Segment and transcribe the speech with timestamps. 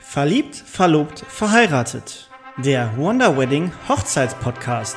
[0.00, 2.30] Verliebt, verlobt, verheiratet.
[2.56, 4.96] Der Wonder Wedding Hochzeitspodcast.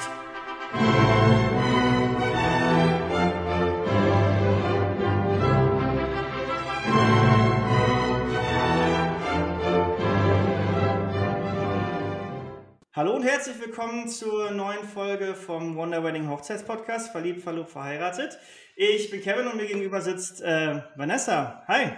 [12.94, 17.12] Hallo und herzlich willkommen zur neuen Folge vom Wonder Wedding Hochzeitspodcast.
[17.12, 18.38] Verliebt, verlobt, verheiratet.
[18.76, 21.64] Ich bin Kevin und mir gegenüber sitzt äh, Vanessa.
[21.68, 21.92] Hi.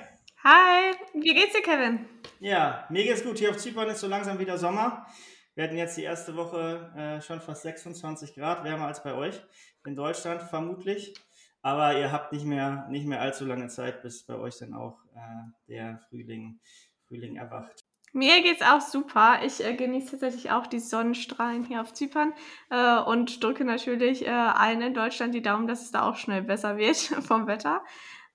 [0.43, 2.12] Hi, wie geht's dir, Kevin?
[2.44, 3.38] Ja, mir geht's gut.
[3.38, 5.07] Hier auf Zypern ist so langsam wieder Sommer.
[5.56, 9.42] Wir hatten jetzt die erste Woche äh, schon fast 26 Grad, wärmer als bei euch
[9.86, 11.14] in Deutschland vermutlich.
[11.61, 15.00] Aber ihr habt nicht mehr, nicht mehr allzu lange Zeit, bis bei euch dann auch
[15.15, 16.60] äh, der Frühling,
[17.07, 17.79] Frühling erwacht.
[18.11, 19.39] Mir geht's auch super.
[19.46, 22.34] Ich äh, genieße tatsächlich auch die Sonnenstrahlen hier auf Zypern
[22.70, 26.42] äh, und drücke natürlich äh, allen in Deutschland die Daumen, dass es da auch schnell
[26.42, 27.86] besser wird vom Wetter.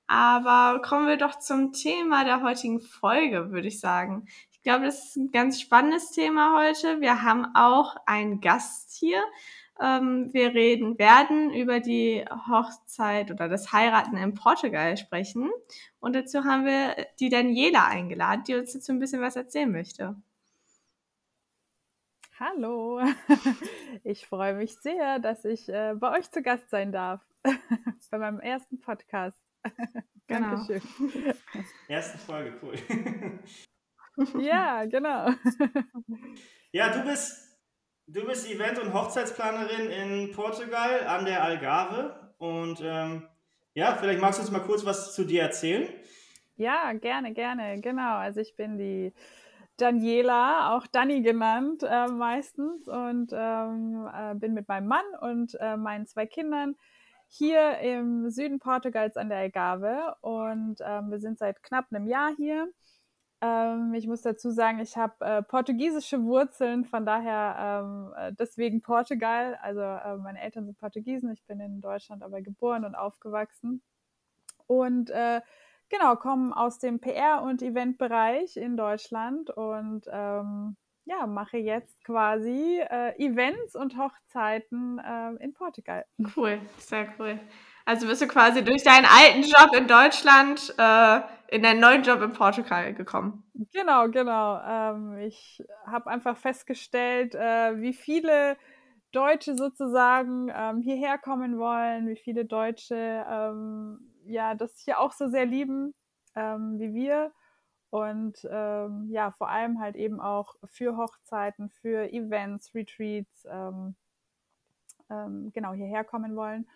[0.08, 4.26] Aber kommen wir doch zum Thema der heutigen Folge, würde ich sagen.
[4.50, 7.02] Ich glaube, das ist ein ganz spannendes Thema heute.
[7.02, 9.22] Wir haben auch einen Gast hier.
[9.78, 15.50] Ähm, wir reden, werden über die Hochzeit oder das Heiraten in Portugal sprechen.
[16.00, 20.16] Und dazu haben wir die Daniela eingeladen, die uns dazu ein bisschen was erzählen möchte.
[22.40, 23.00] Hallo,
[24.04, 27.20] ich freue mich sehr, dass ich äh, bei euch zu Gast sein darf,
[28.10, 29.47] bei meinem ersten Podcast.
[30.28, 30.56] Genau.
[30.56, 30.82] Dankeschön.
[31.88, 32.74] Erste Folge, cool.
[34.40, 35.30] Ja, genau.
[36.70, 37.58] Ja, du bist,
[38.06, 42.34] du bist Event- und Hochzeitsplanerin in Portugal an der Algarve.
[42.36, 43.26] Und ähm,
[43.72, 45.88] ja, vielleicht magst du uns mal kurz was zu dir erzählen.
[46.56, 47.80] Ja, gerne, gerne.
[47.80, 48.16] Genau.
[48.16, 49.14] Also ich bin die
[49.78, 55.76] Daniela, auch Dani genannt äh, meistens, und ähm, äh, bin mit meinem Mann und äh,
[55.76, 56.76] meinen zwei Kindern
[57.28, 60.16] hier im Süden Portugals an der Algarve.
[60.20, 62.68] Und ähm, wir sind seit knapp einem Jahr hier.
[63.40, 68.82] Ähm, ich muss dazu sagen, ich habe äh, portugiesische Wurzeln, von daher ähm, äh, deswegen
[68.82, 69.58] Portugal.
[69.62, 73.82] Also äh, meine Eltern sind Portugiesen, ich bin in Deutschland aber geboren und aufgewachsen.
[74.66, 75.40] Und äh,
[75.88, 80.76] genau, kommen aus dem PR- und Eventbereich in Deutschland und ähm,
[81.08, 86.04] ja, mache jetzt quasi äh, Events und Hochzeiten äh, in Portugal.
[86.36, 87.40] Cool, sehr cool.
[87.86, 91.20] Also bist du quasi durch deinen alten Job in Deutschland äh,
[91.50, 93.42] in deinen neuen Job in Portugal gekommen.
[93.72, 94.60] Genau, genau.
[94.60, 98.58] Ähm, ich habe einfach festgestellt, äh, wie viele
[99.12, 105.28] Deutsche sozusagen ähm, hierher kommen wollen, wie viele Deutsche ähm, ja das hier auch so
[105.28, 105.94] sehr lieben
[106.36, 107.32] ähm, wie wir.
[107.90, 113.94] Und ähm, ja, vor allem halt eben auch für Hochzeiten, für Events, Retreats, ähm,
[115.10, 116.68] ähm, genau hierher kommen wollen.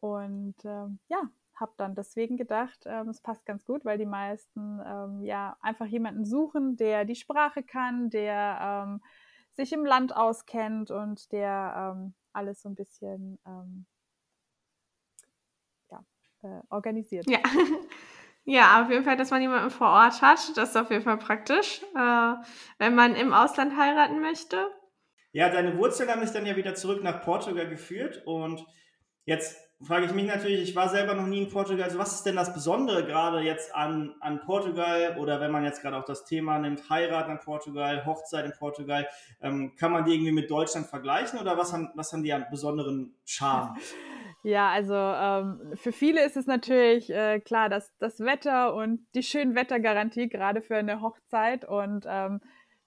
[0.00, 4.80] Und ähm, ja, habe dann deswegen gedacht, ähm, es passt ganz gut, weil die meisten
[4.84, 9.02] ähm, ja einfach jemanden suchen, der die Sprache kann, der ähm,
[9.52, 13.86] sich im Land auskennt und der ähm, alles so ein bisschen ähm,
[15.90, 16.04] ja,
[16.42, 17.28] äh, organisiert.
[17.30, 17.38] Ja.
[18.44, 20.40] Ja, auf jeden Fall, dass man jemanden vor Ort hat.
[20.56, 22.34] Das ist auf jeden Fall praktisch, äh,
[22.78, 24.68] wenn man im Ausland heiraten möchte.
[25.32, 28.22] Ja, deine Wurzeln haben mich dann ja wieder zurück nach Portugal geführt.
[28.26, 28.66] Und
[29.24, 31.84] jetzt frage ich mich natürlich, ich war selber noch nie in Portugal.
[31.84, 35.16] Also was ist denn das Besondere gerade jetzt an, an Portugal?
[35.18, 39.08] Oder wenn man jetzt gerade auch das Thema nimmt, Heirat in Portugal, Hochzeit in Portugal,
[39.40, 41.38] ähm, kann man die irgendwie mit Deutschland vergleichen?
[41.38, 43.76] Oder was haben, was haben die an besonderen Charme?
[44.44, 49.22] Ja, also ähm, für viele ist es natürlich äh, klar, dass das Wetter und die
[49.22, 52.40] schönen Wettergarantie gerade für eine Hochzeit und ähm,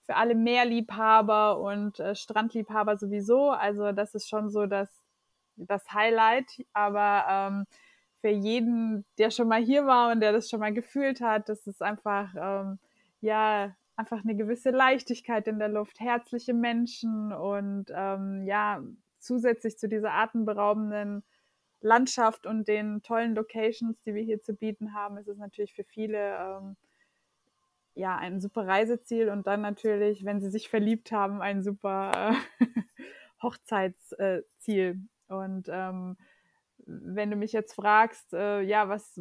[0.05, 3.51] für alle Meerliebhaber und äh, Strandliebhaber sowieso.
[3.51, 4.89] Also das ist schon so das,
[5.55, 6.65] das Highlight.
[6.73, 7.65] Aber ähm,
[8.21, 11.65] für jeden, der schon mal hier war und der das schon mal gefühlt hat, das
[11.67, 12.79] ist einfach ähm,
[13.21, 18.81] ja einfach eine gewisse Leichtigkeit in der Luft, herzliche Menschen und ähm, ja
[19.19, 21.23] zusätzlich zu dieser atemberaubenden
[21.85, 25.83] Landschaft und den tollen Locations, die wir hier zu bieten haben, ist es natürlich für
[25.83, 26.75] viele ähm,
[27.93, 32.65] ja ein super Reiseziel und dann natürlich, wenn sie sich verliebt haben, ein super äh,
[33.41, 34.99] Hochzeitsziel.
[35.27, 36.17] Und ähm,
[36.85, 39.19] wenn du mich jetzt fragst, äh, ja, was,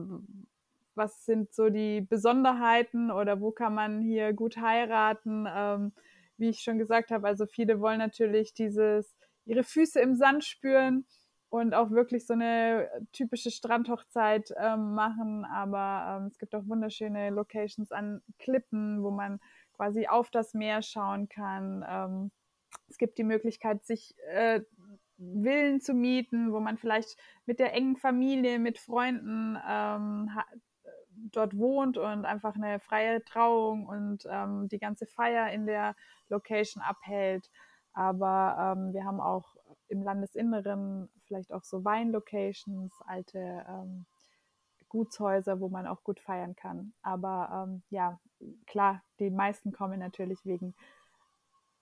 [0.95, 5.47] was sind so die Besonderheiten oder wo kann man hier gut heiraten?
[5.49, 5.93] Ähm,
[6.39, 9.15] wie ich schon gesagt habe, also viele wollen natürlich dieses,
[9.45, 11.05] ihre Füße im Sand spüren
[11.55, 15.45] und auch wirklich so eine typische Strandhochzeit ähm, machen.
[15.45, 19.39] Aber ähm, es gibt auch wunderschöne Locations an Klippen, wo man
[19.73, 21.85] quasi auf das Meer schauen kann.
[21.89, 22.33] Ähm,
[22.89, 24.63] es gibt die Möglichkeit, sich äh,
[25.17, 27.17] Villen zu mieten, wo man vielleicht
[27.47, 29.57] mit der engen Familie, mit Freunden
[31.31, 35.95] dort wohnt und einfach eine freie Trauung und ähm, die ganze Feier in der
[36.29, 37.49] Location abhält.
[37.93, 39.55] Aber ähm, wir haben auch
[39.89, 44.07] im Landesinneren vielleicht auch so Weinlocations, alte ähm,
[44.89, 46.93] Gutshäuser, wo man auch gut feiern kann.
[47.03, 48.21] Aber ähm, ja,
[48.67, 50.75] klar, die meisten kommen natürlich wegen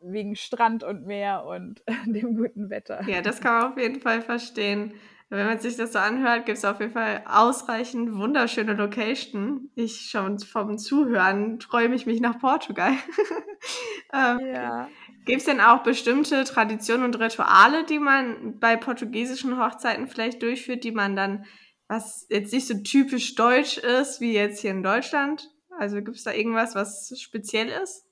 [0.05, 3.09] wegen Strand und Meer und dem guten Wetter.
[3.09, 4.95] Ja, das kann man auf jeden Fall verstehen.
[5.29, 9.71] Wenn man sich das so anhört, gibt es auf jeden Fall ausreichend wunderschöne Location.
[9.75, 12.93] Ich schon vom Zuhören träume ich mich nach Portugal.
[14.13, 14.89] ähm, ja.
[15.25, 20.83] Gibt es denn auch bestimmte Traditionen und Rituale, die man bei portugiesischen Hochzeiten vielleicht durchführt,
[20.85, 21.45] die man dann,
[21.87, 25.49] was jetzt nicht so typisch deutsch ist, wie jetzt hier in Deutschland?
[25.79, 28.05] Also gibt es da irgendwas, was speziell ist?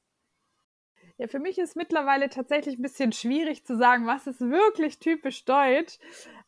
[1.19, 5.45] Ja, für mich ist mittlerweile tatsächlich ein bisschen schwierig zu sagen, was ist wirklich typisch
[5.45, 5.99] deutsch.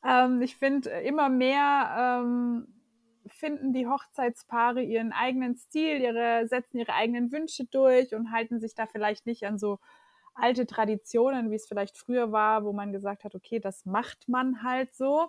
[0.02, 2.68] Ähm, ich finde immer mehr ähm,
[3.26, 8.74] finden die Hochzeitspaare ihren eigenen Stil, ihre, setzen ihre eigenen Wünsche durch und halten sich
[8.74, 9.78] da vielleicht nicht an so
[10.34, 14.62] alte Traditionen, wie es vielleicht früher war, wo man gesagt hat, okay, das macht man
[14.62, 15.28] halt so,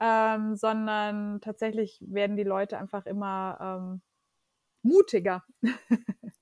[0.00, 3.58] ähm, sondern tatsächlich werden die Leute einfach immer
[3.92, 4.02] ähm,
[4.82, 5.44] mutiger.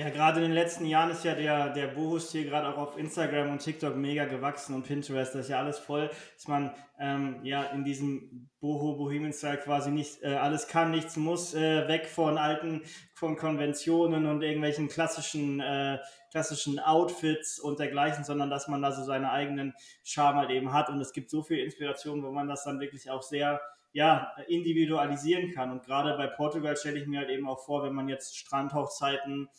[0.00, 3.50] Ja, gerade in den letzten Jahren ist ja der, der Boho-Stil gerade auch auf Instagram
[3.50, 7.64] und TikTok mega gewachsen und Pinterest, das ist ja alles voll, dass man ähm, ja
[7.64, 12.80] in diesem Boho-Bohemian-Style quasi nicht äh, alles kann, nichts muss, äh, weg von alten,
[13.12, 15.98] von Konventionen und irgendwelchen klassischen, äh,
[16.30, 20.88] klassischen Outfits und dergleichen, sondern dass man da so seine eigenen Charme halt eben hat
[20.88, 23.60] und es gibt so viel Inspiration, wo man das dann wirklich auch sehr
[23.92, 25.70] ja, individualisieren kann.
[25.70, 29.50] Und gerade bei Portugal stelle ich mir halt eben auch vor, wenn man jetzt Strandhochzeiten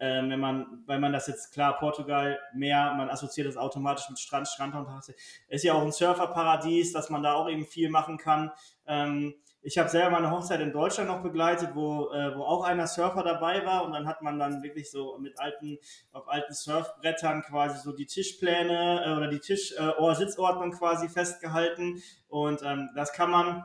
[0.00, 4.18] ähm, wenn man, weil man das jetzt klar, Portugal mehr, man assoziiert das automatisch mit
[4.18, 4.88] Strand, Strand und
[5.48, 8.50] ist ja auch ein Surferparadies, dass man da auch eben viel machen kann.
[8.86, 9.34] Ähm,
[9.66, 13.22] ich habe selber meine Hochzeit in Deutschland noch begleitet, wo, äh, wo auch einer Surfer
[13.22, 15.78] dabei war und dann hat man dann wirklich so mit alten,
[16.12, 22.02] auf alten Surfbrettern quasi so die Tischpläne äh, oder die Tisch, äh, Sitzordnung quasi festgehalten
[22.28, 23.64] und ähm, das kann man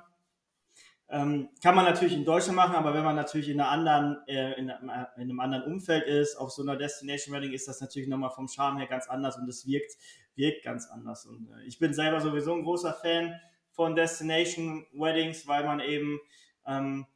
[1.12, 4.54] ähm, kann man natürlich in Deutschland machen, aber wenn man natürlich in, einer anderen, äh,
[4.54, 8.30] in, in, einem anderen Umfeld ist, auf so einer Destination Wedding, ist das natürlich nochmal
[8.30, 9.98] vom Charme her ganz anders und es wirkt,
[10.36, 11.26] wirkt ganz anders.
[11.26, 13.40] Und äh, ich bin selber sowieso ein großer Fan
[13.72, 16.20] von Destination Weddings, weil man eben
[16.68, 17.08] ähm,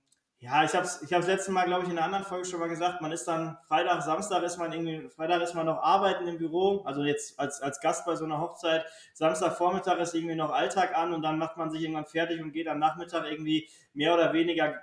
[0.44, 2.60] ja, ich habe es ich hab's letztes Mal, glaube ich, in einer anderen Folge schon
[2.60, 6.28] mal gesagt, man ist dann Freitag, Samstag ist man irgendwie, Freitag ist man noch arbeiten
[6.28, 10.52] im Büro, also jetzt als, als Gast bei so einer Hochzeit, Samstagvormittag ist irgendwie noch
[10.52, 14.14] Alltag an und dann macht man sich irgendwann fertig und geht am Nachmittag irgendwie mehr
[14.14, 14.76] oder weniger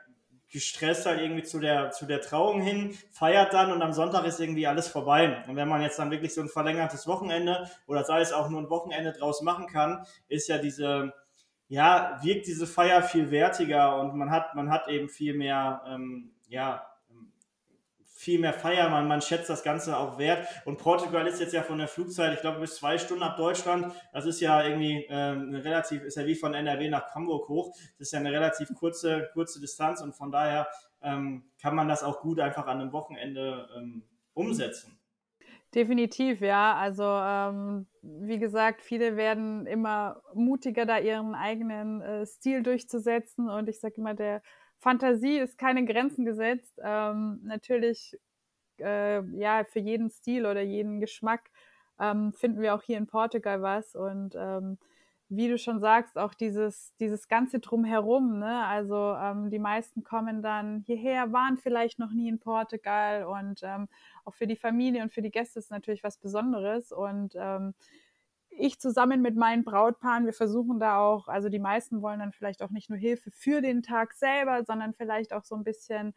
[0.51, 4.41] gestresst halt irgendwie zu der, zu der Trauung hin, feiert dann und am Sonntag ist
[4.41, 5.45] irgendwie alles vorbei.
[5.47, 8.61] Und wenn man jetzt dann wirklich so ein verlängertes Wochenende oder sei es auch nur
[8.61, 11.13] ein Wochenende draus machen kann, ist ja diese,
[11.71, 16.33] ja, wirkt diese Feier viel wertiger und man hat, man hat eben viel mehr, ähm,
[16.49, 16.85] ja,
[18.05, 20.47] viel mehr Feier, man, man schätzt das Ganze auch wert.
[20.65, 23.95] Und Portugal ist jetzt ja von der Flugzeit, ich glaube, bis zwei Stunden ab Deutschland.
[24.13, 27.73] Das ist ja irgendwie ähm, relativ, ist ja wie von NRW nach Hamburg hoch.
[27.99, 30.67] Das ist ja eine relativ kurze, kurze Distanz und von daher
[31.03, 34.03] ähm, kann man das auch gut einfach an einem Wochenende ähm,
[34.35, 35.00] umsetzen.
[35.75, 36.75] Definitiv, ja.
[36.75, 43.49] Also ähm, wie gesagt, viele werden immer mutiger, da ihren eigenen äh, Stil durchzusetzen.
[43.49, 44.43] Und ich sage immer, der
[44.81, 46.81] Fantasie ist keine Grenzen gesetzt.
[46.83, 48.19] Ähm, natürlich,
[48.81, 51.51] äh, ja, für jeden Stil oder jeden Geschmack
[52.01, 53.95] ähm, finden wir auch hier in Portugal was.
[53.95, 54.79] Und ähm,
[55.31, 58.41] wie du schon sagst, auch dieses, dieses ganze Drumherum.
[58.41, 58.65] Ne?
[58.67, 63.89] Also ähm, die meisten kommen dann hierher, waren vielleicht noch nie in Portugal und ähm,
[64.25, 66.91] auch für die Familie und für die Gäste ist natürlich was Besonderes.
[66.91, 67.75] Und ähm,
[68.51, 72.61] ich zusammen mit meinen Brautpaaren, wir versuchen da auch, also die meisten wollen dann vielleicht
[72.61, 76.13] auch nicht nur Hilfe für den Tag selber, sondern vielleicht auch so ein bisschen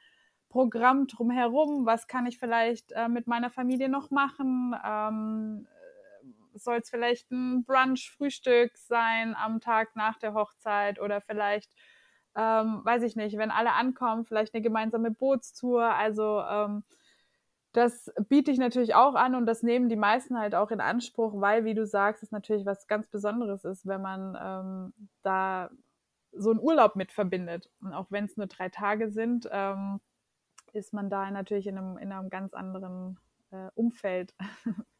[0.49, 1.85] Programm drumherum.
[1.85, 4.75] Was kann ich vielleicht äh, mit meiner Familie noch machen?
[4.83, 5.67] Ähm,
[6.55, 11.71] soll es vielleicht ein Brunch-Frühstück sein am Tag nach der Hochzeit oder vielleicht,
[12.35, 15.83] ähm, weiß ich nicht, wenn alle ankommen, vielleicht eine gemeinsame Bootstour.
[15.83, 16.83] Also ähm,
[17.73, 21.33] das biete ich natürlich auch an und das nehmen die meisten halt auch in Anspruch,
[21.41, 24.93] weil, wie du sagst, es natürlich was ganz Besonderes ist, wenn man ähm,
[25.23, 25.71] da
[26.31, 27.69] so einen Urlaub mit verbindet.
[27.81, 29.99] Und auch wenn es nur drei Tage sind, ähm,
[30.73, 33.19] ist man da natürlich in einem, in einem ganz anderen
[33.51, 34.33] äh, Umfeld.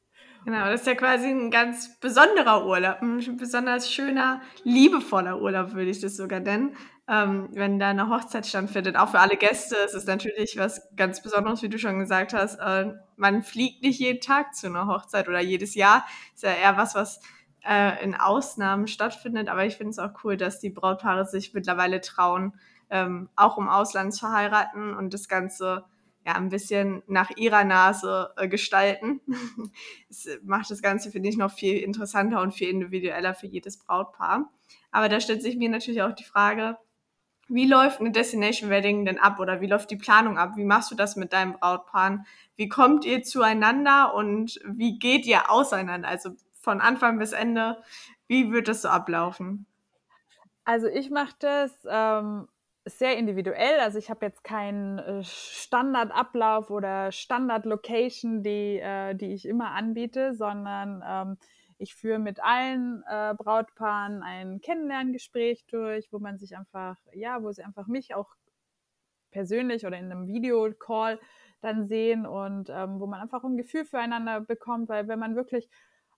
[0.46, 5.90] Genau, das ist ja quasi ein ganz besonderer Urlaub, ein besonders schöner, liebevoller Urlaub, würde
[5.90, 6.76] ich das sogar nennen,
[7.08, 8.98] ähm, wenn da eine Hochzeit stattfindet.
[8.98, 12.60] Auch für alle Gäste ist es natürlich was ganz Besonderes, wie du schon gesagt hast.
[12.60, 16.06] Äh, man fliegt nicht jeden Tag zu einer Hochzeit oder jedes Jahr.
[16.34, 17.22] Ist ja eher was, was
[17.66, 19.48] äh, in Ausnahmen stattfindet.
[19.48, 22.54] Aber ich finde es auch cool, dass die Brautpaare sich mittlerweile trauen,
[22.90, 25.86] ähm, auch im Ausland zu heiraten und das Ganze
[26.26, 29.22] ja ein bisschen nach ihrer Nase äh, gestalten.
[30.08, 34.50] das macht das Ganze, finde ich, noch viel interessanter und viel individueller für jedes Brautpaar.
[34.92, 36.78] Aber da stellt sich mir natürlich auch die Frage,
[37.50, 40.54] wie läuft eine Destination Wedding denn ab oder wie läuft die Planung ab?
[40.56, 42.26] Wie machst du das mit deinem Brautpaar?
[42.56, 46.08] Wie kommt ihr zueinander und wie geht ihr auseinander?
[46.08, 47.84] Also von Anfang bis Ende,
[48.28, 49.66] wie wird das so ablaufen?
[50.64, 52.48] Also ich mache das ähm,
[52.86, 53.80] sehr individuell.
[53.80, 60.34] Also ich habe jetzt keinen äh, Standardablauf oder Standard-Location, die, äh, die ich immer anbiete,
[60.34, 61.38] sondern ähm,
[61.78, 67.52] ich führe mit allen äh, Brautpaaren ein Kennenlerngespräch durch, wo man sich einfach, ja, wo
[67.52, 68.36] sie einfach mich auch
[69.32, 71.20] persönlich oder in einem Videocall
[71.62, 75.70] dann sehen und ähm, wo man einfach ein Gefühl füreinander bekommt, weil wenn man wirklich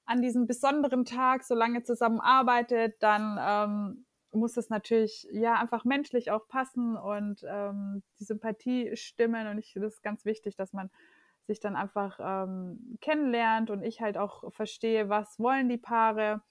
[0.05, 4.04] an diesem besonderen Tag so lange zusammenarbeitet, dann ähm,
[4.35, 9.47] muss es natürlich ja einfach menschlich auch passen und ähm, die Sympathie stimmen.
[9.47, 10.89] Und ich finde es ganz wichtig, dass man
[11.47, 16.41] sich dann einfach ähm, kennenlernt und ich halt auch verstehe, was wollen die Paare,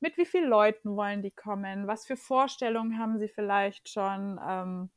[0.00, 4.90] mit wie vielen Leuten wollen die kommen, was für Vorstellungen haben sie vielleicht schon, ähm,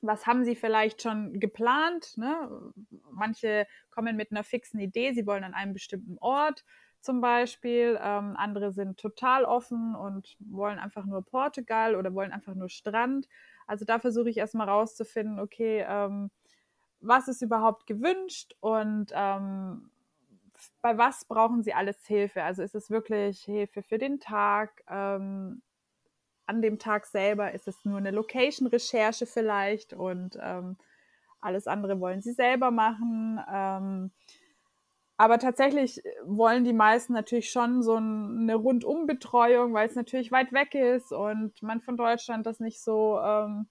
[0.00, 2.16] was haben sie vielleicht schon geplant.
[2.16, 2.72] Ne?
[3.10, 6.64] Manche kommen mit einer fixen Idee, sie wollen an einem bestimmten Ort
[7.00, 7.98] zum Beispiel.
[8.02, 13.28] Ähm, andere sind total offen und wollen einfach nur Portugal oder wollen einfach nur Strand.
[13.66, 16.30] Also da versuche ich erstmal rauszufinden, okay, ähm,
[17.00, 19.90] was ist überhaupt gewünscht und ähm,
[20.82, 22.42] bei was brauchen sie alles Hilfe?
[22.42, 24.82] Also ist es wirklich Hilfe für den Tag?
[24.88, 25.62] Ähm,
[26.46, 30.76] an dem Tag selber ist es nur eine Location-Recherche vielleicht und ähm,
[31.40, 33.40] alles andere wollen sie selber machen.
[35.20, 40.74] Aber tatsächlich wollen die meisten natürlich schon so eine Rundumbetreuung, weil es natürlich weit weg
[40.74, 43.68] ist und man von Deutschland das nicht so ähm,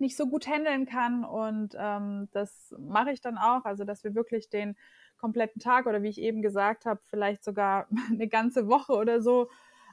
[0.00, 1.24] nicht so gut handeln kann.
[1.24, 3.66] Und ähm, das mache ich dann auch.
[3.66, 4.76] Also, dass wir wirklich den
[5.16, 9.48] kompletten Tag oder wie ich eben gesagt habe, vielleicht sogar eine ganze Woche oder so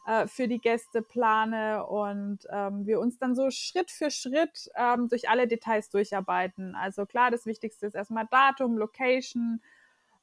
[0.07, 5.09] äh, für die Gäste plane und ähm, wir uns dann so Schritt für Schritt ähm,
[5.09, 6.73] durch alle Details durcharbeiten.
[6.73, 9.61] Also klar, das Wichtigste ist erstmal Datum, Location,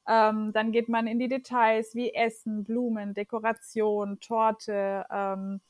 [0.09, 5.05] ähm, dann geht man in die Details wie Essen, Blumen, Dekoration, Torte.
[5.11, 5.61] Ähm,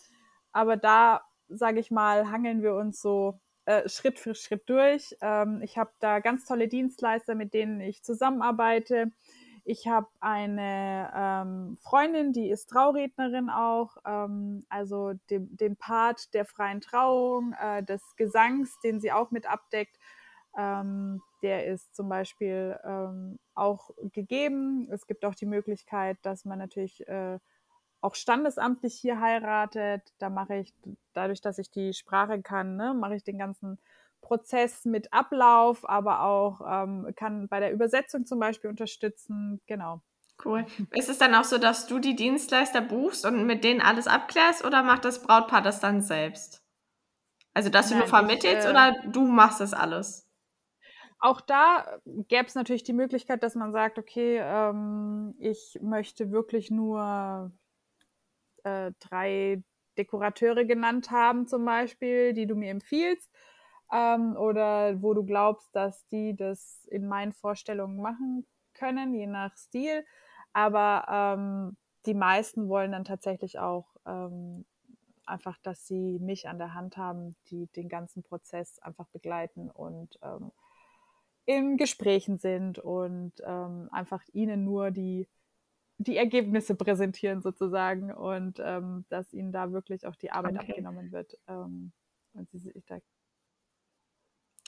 [0.52, 5.16] aber da, sage ich mal, hangeln wir uns so äh, Schritt für Schritt durch.
[5.20, 9.12] Ähm, ich habe da ganz tolle Dienstleister, mit denen ich zusammenarbeite.
[9.64, 16.44] Ich habe eine ähm, Freundin, die ist Traurednerin auch, ähm, also den, den Part der
[16.44, 19.96] freien Trauung, äh, des Gesangs, den sie auch mit abdeckt.
[20.56, 24.88] Ähm, der ist zum Beispiel ähm, auch gegeben.
[24.90, 27.38] Es gibt auch die Möglichkeit, dass man natürlich äh,
[28.00, 30.02] auch standesamtlich hier heiratet.
[30.18, 30.74] Da mache ich,
[31.14, 33.78] dadurch, dass ich die Sprache kann, ne, mache ich den ganzen
[34.20, 39.60] Prozess mit Ablauf, aber auch ähm, kann bei der Übersetzung zum Beispiel unterstützen.
[39.66, 40.00] Genau.
[40.44, 40.66] Cool.
[40.90, 44.64] Ist es dann auch so, dass du die Dienstleister buchst und mit denen alles abklärst
[44.64, 46.62] oder macht das Brautpaar das dann selbst?
[47.54, 50.31] Also, dass Nein, du nur vermittelst ich, äh, oder du machst das alles?
[51.22, 56.68] Auch da gäbe es natürlich die Möglichkeit, dass man sagt, okay, ähm, ich möchte wirklich
[56.70, 57.52] nur
[58.64, 59.62] äh, drei
[59.96, 63.30] Dekorateure genannt haben, zum Beispiel, die du mir empfiehlst,
[63.92, 69.56] ähm, oder wo du glaubst, dass die das in meinen Vorstellungen machen können, je nach
[69.56, 70.04] Stil.
[70.52, 74.64] Aber ähm, die meisten wollen dann tatsächlich auch ähm,
[75.24, 80.18] einfach, dass sie mich an der Hand haben, die den ganzen Prozess einfach begleiten und
[80.22, 80.50] ähm,
[81.44, 85.28] in Gesprächen sind und ähm, einfach ihnen nur die,
[85.98, 90.70] die Ergebnisse präsentieren sozusagen und ähm, dass ihnen da wirklich auch die Arbeit okay.
[90.72, 91.92] abgenommen wird ähm,
[92.34, 92.71] und sie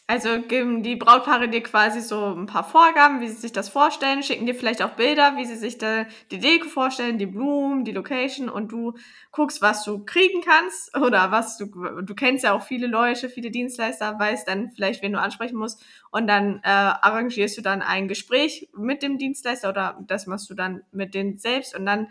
[0.06, 4.22] also geben die Brautpaare dir quasi so ein paar Vorgaben, wie sie sich das vorstellen,
[4.22, 7.92] schicken dir vielleicht auch Bilder, wie sie sich da die Deko vorstellen, die Blumen, die
[7.92, 8.92] Location und du
[9.32, 11.66] guckst, was du kriegen kannst oder was du,
[12.02, 15.82] du kennst ja auch viele Leute, viele Dienstleister, weißt dann vielleicht, wen du ansprechen musst
[16.10, 20.54] und dann äh, arrangierst du dann ein Gespräch mit dem Dienstleister oder das machst du
[20.54, 22.08] dann mit denen selbst und dann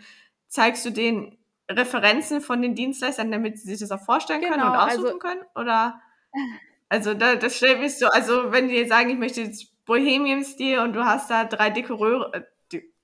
[0.48, 1.38] zeigst du denen
[1.70, 5.18] Referenzen von den Dienstleistern, damit sie sich das auch vorstellen genau, können und aussuchen also,
[5.18, 6.00] können oder?
[6.88, 10.92] Also da, das stellt mich so, also wenn die sagen, ich möchte jetzt Bohemian-Stil und
[10.92, 12.42] du hast da drei Dekoreure, äh,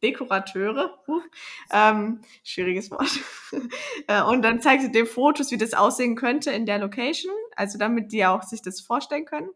[0.02, 1.20] Dekorateure, uh,
[1.70, 3.20] ähm, schwieriges Wort,
[4.08, 7.78] äh, und dann zeigst du dir Fotos, wie das aussehen könnte in der Location, also
[7.78, 9.50] damit die auch sich das vorstellen können.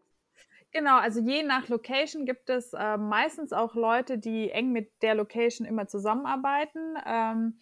[0.71, 5.15] Genau, also je nach Location gibt es äh, meistens auch Leute, die eng mit der
[5.15, 6.97] Location immer zusammenarbeiten.
[7.07, 7.57] Ähm,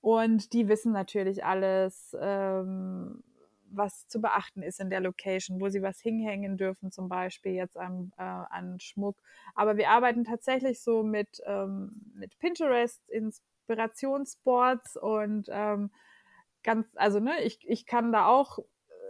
[0.00, 3.22] und die wissen natürlich alles, ähm,
[3.76, 7.76] was zu beachten ist in der Location, wo sie was hinhängen dürfen, zum Beispiel jetzt
[7.76, 9.16] an, äh, an Schmuck.
[9.54, 15.90] Aber wir arbeiten tatsächlich so mit, ähm, mit Pinterest, Inspirationsboards und ähm,
[16.62, 18.58] ganz, also ne, ich, ich kann da auch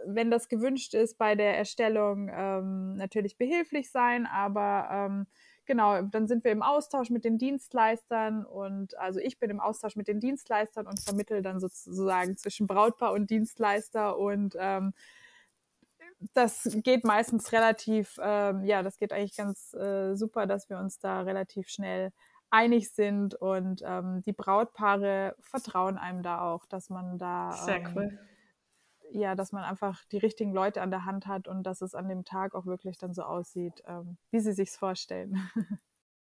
[0.07, 5.27] wenn das gewünscht ist, bei der Erstellung ähm, natürlich behilflich sein, aber ähm,
[5.65, 9.95] genau, dann sind wir im Austausch mit den Dienstleistern und also ich bin im Austausch
[9.95, 14.93] mit den Dienstleistern und vermittel dann sozusagen zwischen Brautpaar und Dienstleister und ähm,
[16.33, 20.99] das geht meistens relativ, ähm, ja, das geht eigentlich ganz äh, super, dass wir uns
[20.99, 22.11] da relativ schnell
[22.49, 27.91] einig sind und ähm, die Brautpaare vertrauen einem da auch, dass man da Sehr ähm,
[27.95, 28.19] cool
[29.11, 32.07] ja, dass man einfach die richtigen Leute an der Hand hat und dass es an
[32.07, 35.49] dem Tag auch wirklich dann so aussieht, ähm, wie sie sich's vorstellen.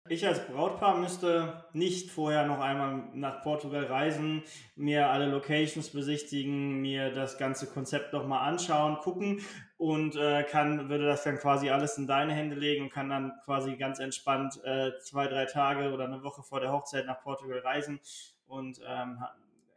[0.08, 4.44] Ich als Brautpaar müsste nicht vorher noch einmal nach Portugal reisen,
[4.76, 9.40] mir alle Locations besichtigen, mir das ganze Konzept nochmal anschauen, gucken
[9.78, 13.32] und äh, kann, würde das dann quasi alles in deine Hände legen und kann dann
[13.44, 17.58] quasi ganz entspannt äh, zwei, drei Tage oder eine Woche vor der Hochzeit nach Portugal
[17.58, 17.98] reisen
[18.46, 19.18] und ähm,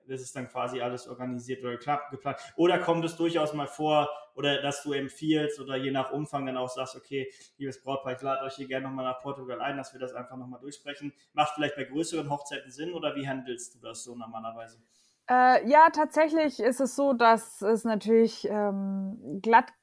[0.10, 2.40] das ist dann quasi alles organisiert oder geplant.
[2.56, 6.56] Oder kommt es durchaus mal vor, oder dass du empfiehlst oder je nach Umfang dann
[6.56, 9.92] auch sagst, okay, liebes Brautpaar, ich lade euch hier gerne nochmal nach Portugal ein, dass
[9.92, 11.14] wir das einfach nochmal durchsprechen.
[11.34, 14.78] Macht vielleicht bei größeren Hochzeiten Sinn oder wie handelst du das so normalerweise?
[15.30, 19.74] Äh, ja, tatsächlich ist es so, dass es natürlich ähm, glatt,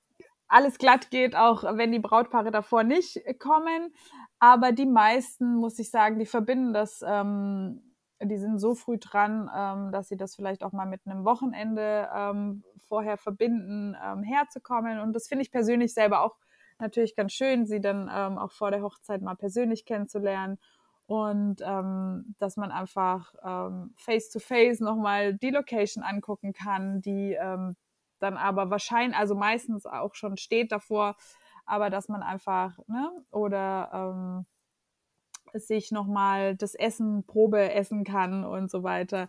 [0.48, 3.94] alles glatt geht, auch wenn die Brautpaare davor nicht kommen.
[4.38, 7.85] Aber die meisten, muss ich sagen, die verbinden das ähm,
[8.22, 12.08] die sind so früh dran, ähm, dass sie das vielleicht auch mal mit einem Wochenende
[12.14, 15.00] ähm, vorher verbinden, ähm, herzukommen.
[15.00, 16.36] Und das finde ich persönlich selber auch
[16.78, 20.58] natürlich ganz schön, sie dann ähm, auch vor der Hochzeit mal persönlich kennenzulernen
[21.06, 27.36] und ähm, dass man einfach ähm, face to face nochmal die Location angucken kann, die
[28.18, 31.16] dann aber wahrscheinlich, also meistens auch schon steht davor,
[31.66, 34.34] aber dass man einfach, ne, oder
[35.56, 39.28] ähm, sich nochmal das Essen Probe essen kann und so weiter.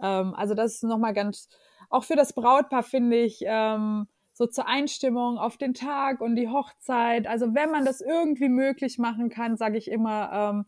[0.00, 1.48] Ähm, also das ist nochmal ganz,
[1.90, 6.48] auch für das Brautpaar finde ich, ähm, so zur Einstimmung auf den Tag und die
[6.48, 7.26] Hochzeit.
[7.26, 10.66] Also wenn man das irgendwie möglich machen kann, sage ich immer, ähm,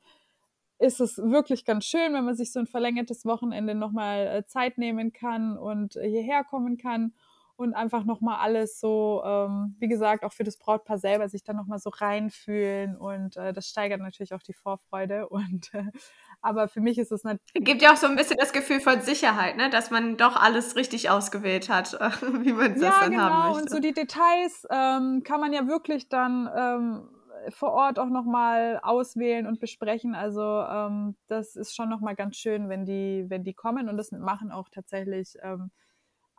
[0.81, 4.79] ist es wirklich ganz schön, wenn man sich so ein verlängertes Wochenende nochmal äh, Zeit
[4.79, 7.13] nehmen kann und äh, hierher kommen kann
[7.61, 11.57] und einfach nochmal alles so, ähm, wie gesagt, auch für das Brautpaar selber sich dann
[11.57, 15.85] nochmal so reinfühlen und äh, das steigert natürlich auch die Vorfreude und äh,
[16.41, 17.67] aber für mich ist es natürlich.
[17.67, 19.69] Gibt ja auch so ein bisschen das Gefühl von Sicherheit, ne?
[19.69, 21.93] dass man doch alles richtig ausgewählt hat,
[22.43, 23.23] wie man es ja, dann genau.
[23.25, 23.63] haben möchte.
[23.63, 27.11] Und so die Details ähm, kann man ja wirklich dann ähm,
[27.51, 30.15] vor Ort auch nochmal auswählen und besprechen.
[30.15, 34.13] Also ähm, das ist schon nochmal ganz schön, wenn die, wenn die kommen und das
[34.13, 35.71] machen auch tatsächlich ähm,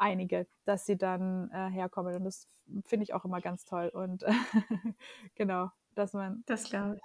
[0.01, 2.15] einige, dass sie dann äh, herkommen.
[2.15, 2.47] Und das
[2.85, 3.89] finde ich auch immer ganz toll.
[3.89, 4.25] Und
[5.35, 6.43] genau, dass man.
[6.45, 7.01] Das glaube ich.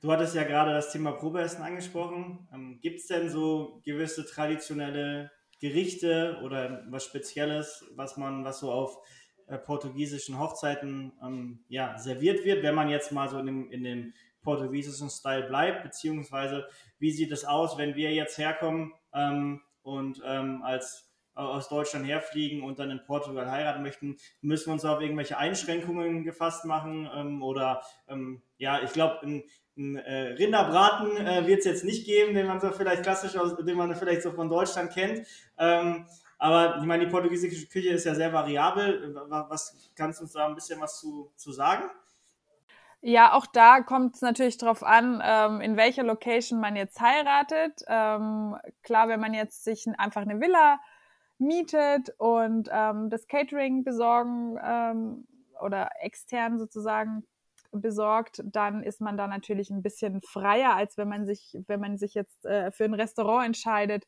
[0.00, 2.46] Du hattest ja gerade das Thema Probeessen angesprochen.
[2.52, 8.70] Ähm, Gibt es denn so gewisse traditionelle Gerichte oder was Spezielles, was man, was so
[8.70, 8.98] auf
[9.46, 13.84] äh, portugiesischen Hochzeiten ähm, ja, serviert wird, wenn man jetzt mal so in dem, in
[13.84, 16.66] dem portugiesischen Style bleibt, beziehungsweise
[16.98, 21.03] wie sieht es aus, wenn wir jetzt herkommen ähm, und ähm, als
[21.34, 26.24] aus Deutschland herfliegen und dann in Portugal heiraten möchten, müssen wir uns auf irgendwelche Einschränkungen
[26.24, 29.44] gefasst machen ähm, oder ähm, ja, ich glaube, ein,
[29.76, 33.56] ein äh, Rinderbraten äh, wird es jetzt nicht geben, den man so vielleicht klassisch aus,
[33.56, 35.26] den man vielleicht so von Deutschland kennt.
[35.58, 36.06] Ähm,
[36.38, 39.14] aber ich meine, die portugiesische Küche ist ja sehr variabel.
[39.48, 41.84] Was kannst du uns da ein bisschen was zu, zu sagen?
[43.00, 47.82] Ja, auch da kommt es natürlich darauf an, ähm, in welcher Location man jetzt heiratet.
[47.86, 50.78] Ähm, klar, wenn man jetzt sich einfach eine Villa
[51.38, 55.26] mietet und ähm, das Catering besorgen ähm,
[55.60, 57.24] oder extern sozusagen
[57.72, 61.98] besorgt, dann ist man da natürlich ein bisschen freier, als wenn man sich, wenn man
[61.98, 64.04] sich jetzt äh, für ein Restaurant entscheidet,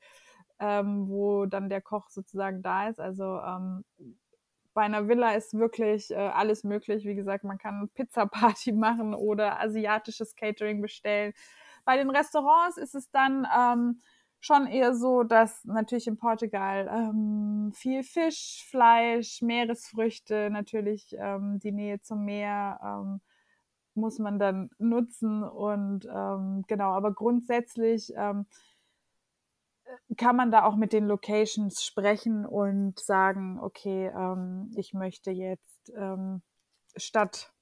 [0.60, 3.00] ähm, wo dann der Koch sozusagen da ist.
[3.00, 3.84] Also ähm,
[4.72, 7.04] bei einer Villa ist wirklich äh, alles möglich.
[7.04, 11.32] Wie gesagt, man kann Pizza-Party machen oder asiatisches Catering bestellen.
[11.84, 14.00] Bei den Restaurants ist es dann ähm,
[14.46, 21.72] schon eher so, dass natürlich in Portugal ähm, viel Fisch, Fleisch, Meeresfrüchte, natürlich ähm, die
[21.72, 23.20] Nähe zum Meer ähm,
[23.94, 28.46] muss man dann nutzen und ähm, genau, aber grundsätzlich ähm,
[30.16, 35.92] kann man da auch mit den Locations sprechen und sagen, okay, ähm, ich möchte jetzt
[36.96, 37.52] statt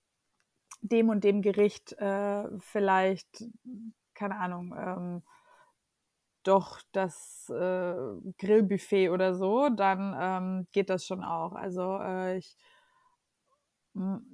[0.80, 3.44] dem und dem Gericht äh, vielleicht,
[4.14, 5.22] keine Ahnung,
[6.44, 7.94] doch das äh,
[8.38, 11.52] Grillbuffet oder so, dann ähm, geht das schon auch.
[11.52, 12.56] Also äh, ich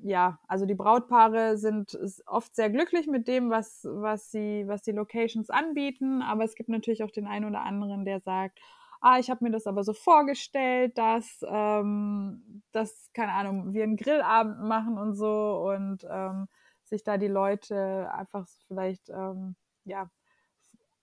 [0.02, 4.92] ja, also die Brautpaare sind oft sehr glücklich mit dem, was, was, sie, was die
[4.92, 8.58] Locations anbieten, aber es gibt natürlich auch den einen oder anderen, der sagt,
[9.02, 13.96] ah, ich habe mir das aber so vorgestellt, dass, ähm, dass, keine Ahnung, wir einen
[13.96, 16.48] Grillabend machen und so und ähm,
[16.84, 20.10] sich da die Leute einfach vielleicht, ähm, ja,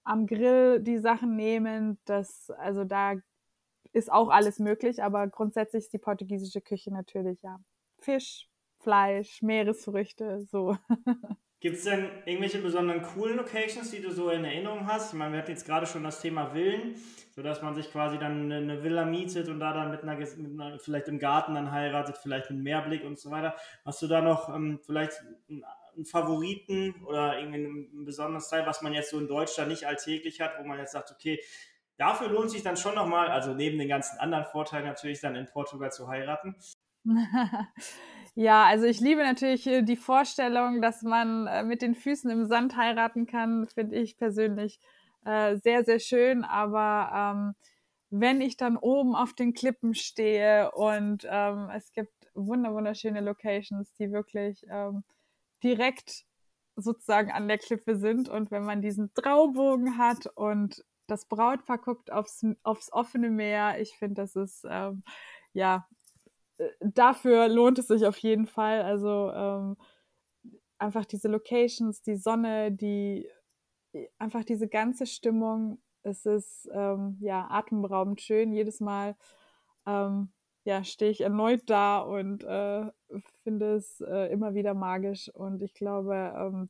[0.08, 3.16] am Grill die Sachen nehmen, das, also da
[3.92, 7.60] ist auch alles möglich, aber grundsätzlich ist die portugiesische Küche natürlich, ja,
[8.00, 8.48] Fisch,
[8.80, 10.78] Fleisch, Meeresfrüchte, so.
[11.60, 15.12] Gibt es denn irgendwelche besonderen coolen Locations, die du so in Erinnerung hast?
[15.12, 16.94] Ich meine, wir hatten jetzt gerade schon das Thema Villen,
[17.32, 20.78] sodass man sich quasi dann eine Villa mietet und da dann mit einer, mit einer
[20.78, 23.56] vielleicht im Garten dann heiratet, vielleicht mit Meerblick und so weiter.
[23.84, 25.24] Hast du da noch ähm, vielleicht
[25.98, 30.40] einen Favoriten oder irgendwie ein besonderes Teil, was man jetzt so in Deutschland nicht alltäglich
[30.40, 31.42] hat, wo man jetzt sagt, okay,
[31.98, 35.48] dafür lohnt sich dann schon nochmal, also neben den ganzen anderen Vorteilen natürlich dann in
[35.48, 36.56] Portugal zu heiraten?
[38.40, 42.46] Ja, also ich liebe natürlich äh, die Vorstellung, dass man äh, mit den Füßen im
[42.46, 44.80] Sand heiraten kann, finde ich persönlich
[45.26, 46.44] äh, sehr, sehr schön.
[46.44, 47.56] Aber ähm,
[48.12, 53.92] wenn ich dann oben auf den Klippen stehe und ähm, es gibt wunder wunderschöne Locations,
[53.96, 55.04] die wirklich ähm,
[55.64, 56.26] direkt
[56.76, 62.12] sozusagen an der Klippe sind und wenn man diesen Traubogen hat und das Brautpaar guckt
[62.12, 65.04] aufs, aufs offene Meer, ich finde, das ist ähm,
[65.54, 65.88] ja
[66.80, 68.82] dafür lohnt es sich auf jeden Fall.
[68.82, 69.78] Also ähm,
[70.78, 73.28] einfach diese Locations, die Sonne, die
[74.18, 75.82] einfach diese ganze Stimmung.
[76.04, 78.52] Es ist ähm, ja atemberaubend schön.
[78.54, 79.16] Jedes Mal
[79.86, 80.30] ähm,
[80.68, 82.92] ja, stehe ich erneut da und äh,
[83.44, 85.30] finde es äh, immer wieder magisch.
[85.34, 86.70] Und ich glaube ähm,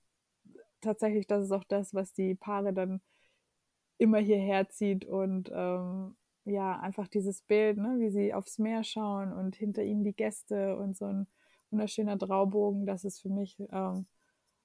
[0.81, 3.01] tatsächlich, das ist auch das, was die Paare dann
[3.97, 9.33] immer hierher zieht und ähm, ja, einfach dieses Bild, ne, wie sie aufs Meer schauen
[9.33, 11.27] und hinter ihnen die Gäste und so ein
[11.71, 14.05] wunderschöner Traubogen, das ist für mich ähm,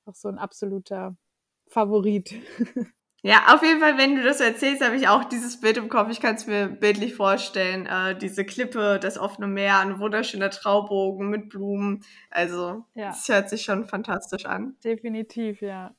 [0.05, 1.17] auch so ein absoluter
[1.69, 2.35] Favorit.
[3.25, 6.11] Ja, auf jeden Fall, wenn du das erzählst, habe ich auch dieses Bild im Kopf.
[6.11, 7.87] Ich kann es mir bildlich vorstellen.
[7.87, 12.05] Äh, diese Klippe, das offene Meer, ein wunderschöner Traubogen mit Blumen.
[12.31, 13.09] Also, ja.
[13.09, 14.75] das hört sich schon fantastisch an.
[14.83, 15.95] Definitiv, ja.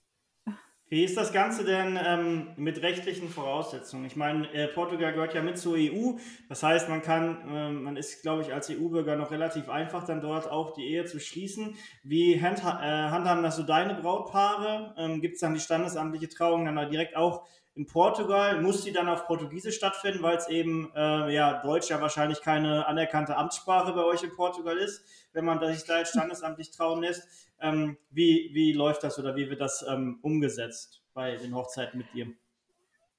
[0.94, 4.06] Wie ist das Ganze denn ähm, mit rechtlichen Voraussetzungen?
[4.06, 6.20] Ich meine, äh, Portugal gehört ja mit zur EU.
[6.50, 10.22] Das heißt, man kann, äh, man ist, glaube ich, als EU-Bürger noch relativ einfach, dann
[10.22, 11.76] dort auch die Ehe zu schließen.
[12.04, 14.94] Wie hand, äh, handhaben das so deine Brautpaare?
[15.00, 18.62] Ähm, Gibt es dann die standesamtliche Trauung dann da direkt auch in Portugal?
[18.62, 22.86] Muss die dann auf Portugiesisch stattfinden, weil es eben, äh, ja, Deutsch ja wahrscheinlich keine
[22.86, 27.28] anerkannte Amtssprache bei euch in Portugal ist, wenn man sich da jetzt standesamtlich trauen lässt?
[27.60, 32.14] Ähm, wie, wie läuft das oder wie wird das ähm, umgesetzt bei den Hochzeiten mit
[32.14, 32.28] dir?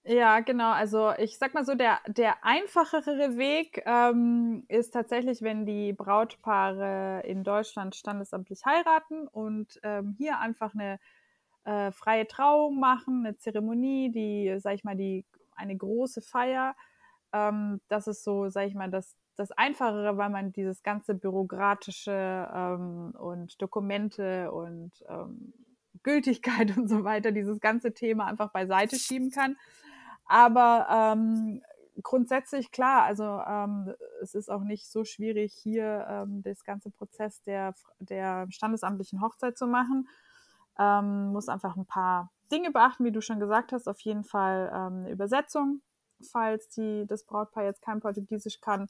[0.06, 0.70] Ja, genau.
[0.70, 7.22] Also ich sag mal so, der, der einfachere Weg ähm, ist tatsächlich, wenn die Brautpaare
[7.24, 11.00] in Deutschland standesamtlich heiraten und ähm, hier einfach eine
[11.64, 15.24] äh, freie Trauung machen, eine Zeremonie, die, sag ich mal, die
[15.56, 16.74] eine große Feier.
[17.32, 22.48] Ähm, das ist so, sag ich mal, das, das Einfachere, weil man dieses ganze bürokratische
[22.54, 25.52] ähm, und Dokumente und ähm,
[26.02, 29.56] Gültigkeit und so weiter, dieses ganze Thema einfach beiseite schieben kann.
[30.26, 31.62] Aber ähm,
[32.02, 37.42] grundsätzlich klar, also ähm, es ist auch nicht so schwierig, hier ähm, das ganze Prozess
[37.42, 40.08] der, der standesamtlichen Hochzeit zu machen.
[40.78, 43.88] Ähm, muss einfach ein paar Dinge beachten, wie du schon gesagt hast.
[43.88, 45.80] Auf jeden Fall ähm, eine Übersetzung,
[46.30, 48.88] falls die, das Brautpaar jetzt kein Portugiesisch kann.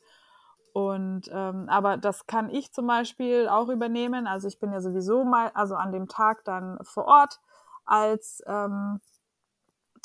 [0.73, 4.27] Und ähm, aber das kann ich zum Beispiel auch übernehmen.
[4.27, 7.41] Also ich bin ja sowieso mal, also an dem Tag dann vor Ort
[7.85, 9.01] als ähm,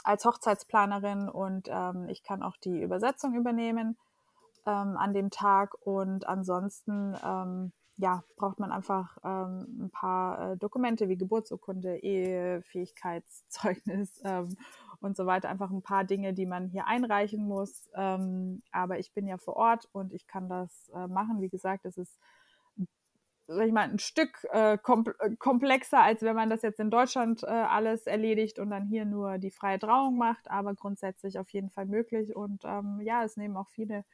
[0.04, 3.98] als Hochzeitsplanerin und ähm, ich kann auch die Übersetzung übernehmen
[4.66, 10.58] ähm, an dem Tag und ansonsten ähm, ja braucht man einfach ähm, ein paar äh,
[10.58, 14.56] Dokumente wie Geburtsurkunde, Ehefähigkeitszeugnis ähm,
[15.02, 15.50] und so weiter.
[15.50, 17.90] Einfach ein paar Dinge, die man hier einreichen muss.
[17.96, 21.42] Ähm, aber ich bin ja vor Ort und ich kann das äh, machen.
[21.42, 22.18] Wie gesagt, es ist
[23.48, 25.06] sag ich mal, ein Stück äh, kom
[25.40, 29.40] komplexer, als wenn man das jetzt in Deutschland äh, alles erledigt und dann hier nur
[29.40, 32.36] die freie Trauung macht, aber grundsätzlich auf jeden Fall möglich.
[32.36, 34.06] Und ähm, ja, es nehmen auch viele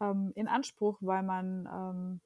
[0.00, 2.22] ähm, in Anspruch, weil man ähm,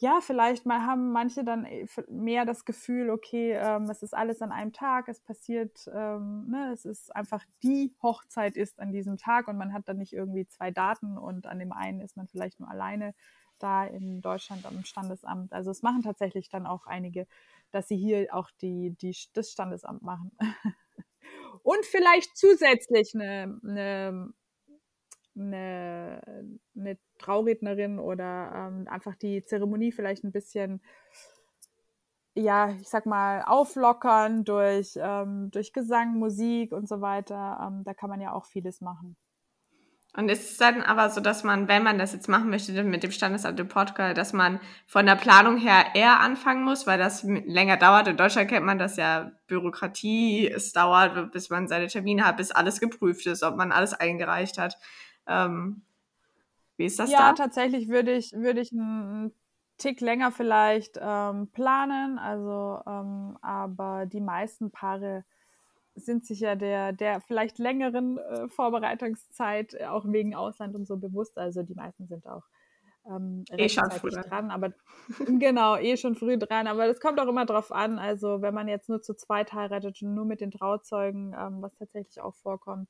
[0.00, 4.42] ja, vielleicht mal haben manche dann äh, mehr das Gefühl, okay, ähm, es ist alles
[4.42, 9.16] an einem Tag, es passiert, ähm, ne, es ist einfach die Hochzeit ist an diesem
[9.16, 12.28] Tag und man hat dann nicht irgendwie zwei Daten und an dem einen ist man
[12.28, 13.14] vielleicht nur alleine
[13.58, 15.52] da in Deutschland am Standesamt.
[15.52, 17.26] Also es machen tatsächlich dann auch einige,
[17.70, 20.30] dass sie hier auch die, die, das Standesamt machen.
[21.62, 24.32] Und vielleicht zusätzlich eine, eine,
[25.38, 26.20] eine,
[26.76, 30.80] eine Traurednerin oder ähm, einfach die Zeremonie vielleicht ein bisschen,
[32.34, 37.58] ja, ich sag mal, auflockern durch, ähm, durch Gesang, Musik und so weiter.
[37.66, 39.16] Ähm, da kann man ja auch vieles machen.
[40.16, 43.02] Und ist es dann aber so, dass man, wenn man das jetzt machen möchte mit
[43.02, 47.22] dem Standesamt in Portugal, dass man von der Planung her eher anfangen muss, weil das
[47.22, 48.08] länger dauert.
[48.08, 52.50] In Deutschland kennt man das ja, Bürokratie, es dauert, bis man seine Termine hat, bis
[52.50, 54.78] alles geprüft ist, ob man alles eingereicht hat.
[55.28, 55.82] Ähm,
[56.76, 57.26] wie ist das ja, da?
[57.28, 59.32] Ja, tatsächlich würde ich, würde ich einen
[59.76, 65.24] Tick länger vielleicht ähm, planen, also ähm, aber die meisten Paare
[65.94, 70.96] sind sich ja der, der vielleicht längeren äh, Vorbereitungszeit äh, auch wegen Ausland und so
[70.96, 71.38] bewusst.
[71.38, 72.44] Also die meisten sind auch
[73.08, 74.72] ähm, eh schon früh dran, aber
[75.38, 76.66] genau, eh schon früh dran.
[76.66, 77.98] Aber das kommt auch immer drauf an.
[77.98, 81.74] Also wenn man jetzt nur zu zweit heiratet und nur mit den Trauzeugen, ähm, was
[81.76, 82.88] tatsächlich auch vorkommt,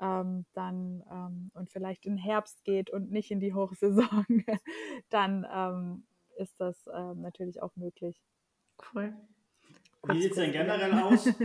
[0.00, 4.26] ähm, dann ähm, und vielleicht in Herbst geht und nicht in die Hochsaison,
[5.10, 8.20] dann ähm, ist das ähm, natürlich auch möglich.
[8.92, 9.14] Cool.
[10.06, 11.28] Wie sieht es denn generell aus?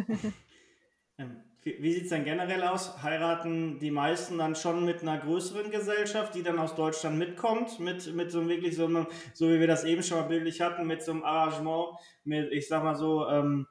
[1.19, 3.03] Ähm, wie sieht es denn generell aus?
[3.03, 8.15] Heiraten die meisten dann schon mit einer größeren Gesellschaft, die dann aus Deutschland mitkommt, mit,
[8.15, 11.03] mit so wirklich so einem, so wie wir das eben schon mal bildlich hatten, mit
[11.03, 13.67] so einem Arrangement, mit, ich sag mal so, ähm,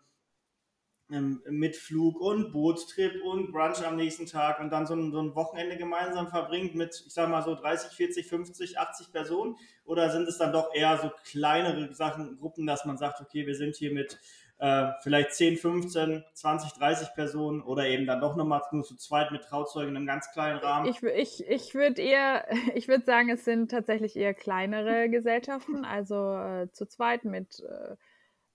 [1.10, 5.20] ähm, mit Flug und Bootstrip und Brunch am nächsten Tag und dann so ein, so
[5.20, 9.56] ein Wochenende gemeinsam verbringt mit, ich sag mal so 30, 40, 50, 80 Personen?
[9.84, 13.54] Oder sind es dann doch eher so kleinere Sachen, Gruppen, dass man sagt, okay, wir
[13.54, 14.18] sind hier mit
[14.58, 19.30] äh, vielleicht 10, 15, 20, 30 Personen oder eben dann doch nochmal nur zu zweit
[19.30, 20.88] mit Trauzeugen in einem ganz kleinen Rahmen?
[20.88, 22.44] Ich, ich, ich würde eher,
[22.74, 27.96] ich würde sagen, es sind tatsächlich eher kleinere Gesellschaften, also äh, zu zweit mit, äh,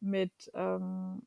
[0.01, 1.21] mit ähm,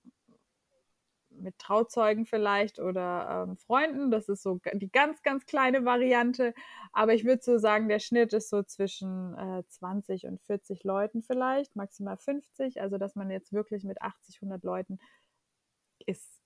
[1.40, 4.10] mit Trauzeugen vielleicht oder ähm, Freunden.
[4.10, 6.54] Das ist so die ganz, ganz kleine Variante.
[6.92, 11.22] Aber ich würde so sagen, der Schnitt ist so zwischen äh, 20 und 40 Leuten
[11.22, 12.80] vielleicht, maximal 50.
[12.80, 14.98] Also, dass man jetzt wirklich mit 80, 100 Leuten
[16.06, 16.40] ist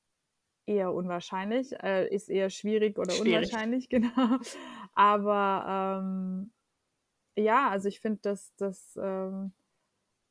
[0.67, 3.47] eher unwahrscheinlich, äh, ist eher schwierig oder schwierig.
[3.47, 4.39] unwahrscheinlich, genau.
[4.95, 6.53] Aber ähm,
[7.37, 9.53] ja, also ich finde, dass das ähm,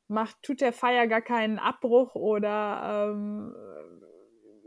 [0.08, 3.54] macht, tut der Feier gar keinen Abbruch oder ähm,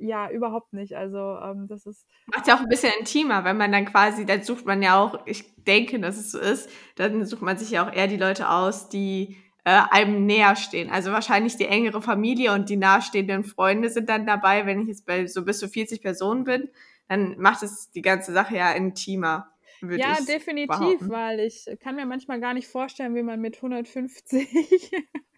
[0.04, 0.96] ja, überhaupt nicht.
[0.96, 2.06] Also ähm, das ist.
[2.26, 5.26] Macht ja auch ein bisschen intimer, wenn man dann quasi, dann sucht man ja auch,
[5.26, 8.50] ich denke, dass es so ist, dann sucht man sich ja auch eher die Leute
[8.50, 10.90] aus, die äh, einem näher stehen.
[10.90, 14.66] Also wahrscheinlich die engere Familie und die nahestehenden Freunde sind dann dabei.
[14.66, 16.70] Wenn ich jetzt bei so bis zu 40 Personen bin,
[17.08, 19.50] dann macht es die ganze Sache ja intimer.
[19.82, 21.10] Ja, definitiv, behaupten.
[21.10, 24.92] weil ich kann mir manchmal gar nicht vorstellen, wie man mit 150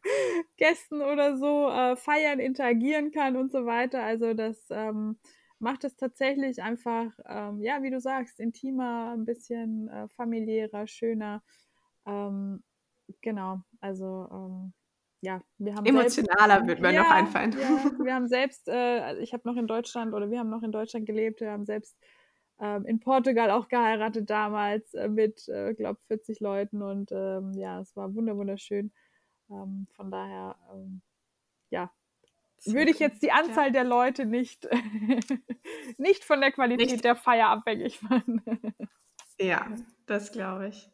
[0.57, 4.03] Gästen oder so äh, feiern, interagieren kann und so weiter.
[4.03, 5.17] Also das ähm,
[5.59, 11.43] macht es tatsächlich einfach, ähm, ja, wie du sagst, intimer, ein bisschen äh, familiärer, schöner.
[12.05, 12.63] Ähm,
[13.21, 14.71] genau, also
[15.21, 17.51] ja, wir haben emotionaler selbst, wird mir ja, noch einfallen.
[17.53, 20.71] Ja, wir haben selbst, äh, ich habe noch in Deutschland oder wir haben noch in
[20.71, 21.97] Deutschland gelebt, wir haben selbst
[22.59, 27.81] ähm, in Portugal auch geheiratet damals äh, mit, äh, glaube 40 Leuten und ähm, ja,
[27.81, 28.91] es war wunderschön.
[29.49, 31.01] Ähm, von daher, ähm,
[31.69, 31.91] ja,
[32.65, 33.71] würde ich jetzt die Anzahl ja.
[33.71, 34.67] der Leute nicht,
[35.97, 37.03] nicht von der Qualität nicht.
[37.03, 38.41] der Feier abhängig machen.
[39.39, 39.67] ja,
[40.05, 40.89] das glaube ich.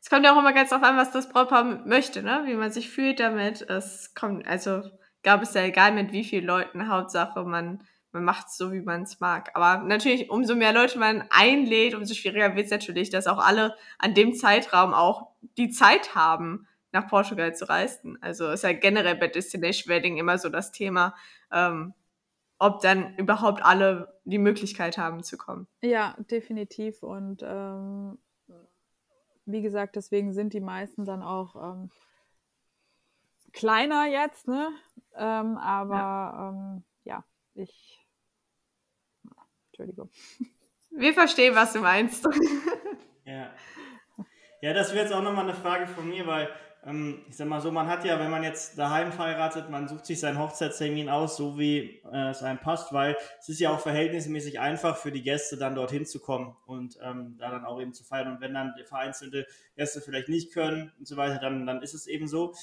[0.00, 2.42] Es kommt ja auch immer ganz darauf an, was das Brautpaar möchte, ne?
[2.46, 3.62] wie man sich fühlt damit.
[3.62, 4.82] Es kommt, also
[5.22, 8.82] gab es ja egal mit wie vielen Leuten, Hauptsache man, man macht es so, wie
[8.82, 9.50] man es mag.
[9.54, 13.74] Aber natürlich, umso mehr Leute man einlädt, umso schwieriger wird es natürlich, dass auch alle
[13.98, 18.18] an dem Zeitraum auch die Zeit haben, nach Portugal zu reisen.
[18.22, 21.14] Also ist ja generell bei Destination Wedding immer so das Thema,
[21.52, 21.92] ähm,
[22.58, 25.66] ob dann überhaupt alle die Möglichkeit haben zu kommen.
[25.82, 27.02] Ja, definitiv.
[27.02, 28.18] Und ähm,
[29.44, 31.90] wie gesagt, deswegen sind die meisten dann auch ähm,
[33.52, 34.70] kleiner jetzt, ne?
[35.14, 36.48] Ähm, aber ja.
[36.48, 38.06] Ähm, ja, ich.
[39.68, 40.10] Entschuldigung.
[40.90, 42.26] Wir verstehen, was du meinst.
[43.24, 43.50] ja.
[44.62, 46.48] Ja, das wäre jetzt auch nochmal eine Frage von mir, weil
[47.28, 50.20] ich sag mal so, man hat ja, wenn man jetzt daheim verheiratet, man sucht sich
[50.20, 54.60] seinen Hochzeitstermin aus, so wie äh, es einem passt, weil es ist ja auch verhältnismäßig
[54.60, 58.04] einfach für die Gäste dann dorthin zu kommen und ähm, da dann auch eben zu
[58.04, 58.28] feiern.
[58.28, 62.06] Und wenn dann vereinzelte Gäste vielleicht nicht können und so weiter, dann, dann ist es
[62.06, 62.54] eben so.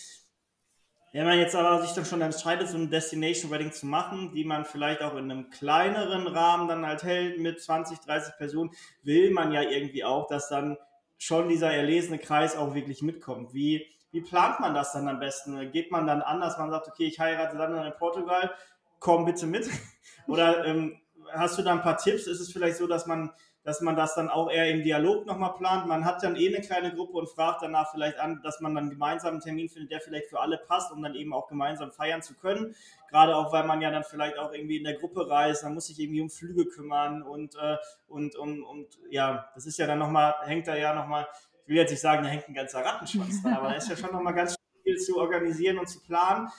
[1.12, 4.45] Wenn man jetzt aber sich dann schon entscheidet, so ein Destination Wedding zu machen, die
[4.45, 8.71] man vielleicht auch in einem kleineren Rahmen dann halt hält mit 20, 30 Personen,
[9.03, 10.77] will man ja irgendwie auch, dass dann
[11.17, 13.53] schon dieser erlesene Kreis auch wirklich mitkommt.
[13.53, 15.71] Wie wie plant man das dann am besten?
[15.71, 16.58] Geht man dann anders?
[16.58, 18.52] Man sagt, okay, ich heirate dann in Portugal,
[18.99, 19.69] komm bitte mit?
[20.28, 21.02] Oder ähm,
[21.34, 22.28] hast du da ein paar Tipps?
[22.28, 25.54] Ist es vielleicht so, dass man dass man das dann auch eher im Dialog nochmal
[25.54, 25.88] plant.
[25.88, 28.89] Man hat dann eh eine kleine Gruppe und fragt danach vielleicht an, dass man dann
[28.89, 32.21] gemeinsam einen Termin findet, der vielleicht für alle passt, um dann eben auch gemeinsam feiern
[32.21, 32.76] zu können.
[33.10, 35.88] Gerade auch, weil man ja dann vielleicht auch irgendwie in der Gruppe reist, man muss
[35.88, 39.99] sich irgendwie um Flüge kümmern und, äh, und, und, und ja, das ist ja dann
[39.99, 41.28] nochmal, hängt da ja nochmal,
[41.63, 43.95] ich will jetzt nicht sagen, da hängt ein ganzer Rattenschwanz dran, aber da ist ja
[43.95, 46.49] schon nochmal ganz viel zu organisieren und zu planen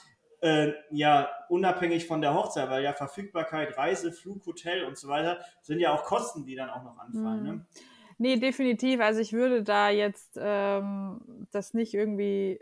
[0.45, 5.43] äh, ja unabhängig von der Hochzeit, weil ja Verfügbarkeit, Reise, Flug, Hotel und so weiter
[5.63, 7.41] sind ja auch Kosten, die dann auch noch anfallen.
[7.41, 7.49] Mhm.
[7.49, 7.67] Ne?
[8.19, 9.01] Nee, definitiv.
[9.01, 12.61] Also ich würde da jetzt ähm, das nicht irgendwie,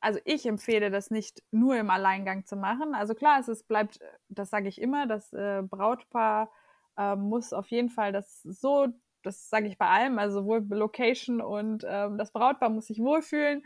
[0.00, 2.94] also ich empfehle das nicht nur im Alleingang zu machen.
[2.94, 6.50] Also klar, es ist, bleibt, das sage ich immer, das äh, Brautpaar
[6.98, 8.88] äh, muss auf jeden Fall das so,
[9.22, 13.62] das sage ich bei allem, also sowohl Location und ähm, das Brautpaar muss sich wohlfühlen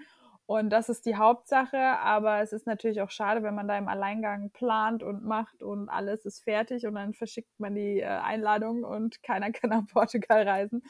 [0.47, 3.89] und das ist die Hauptsache, aber es ist natürlich auch schade, wenn man da im
[3.89, 8.85] Alleingang plant und macht und alles ist fertig und dann verschickt man die äh, Einladung
[8.85, 10.83] und keiner kann nach Portugal reisen.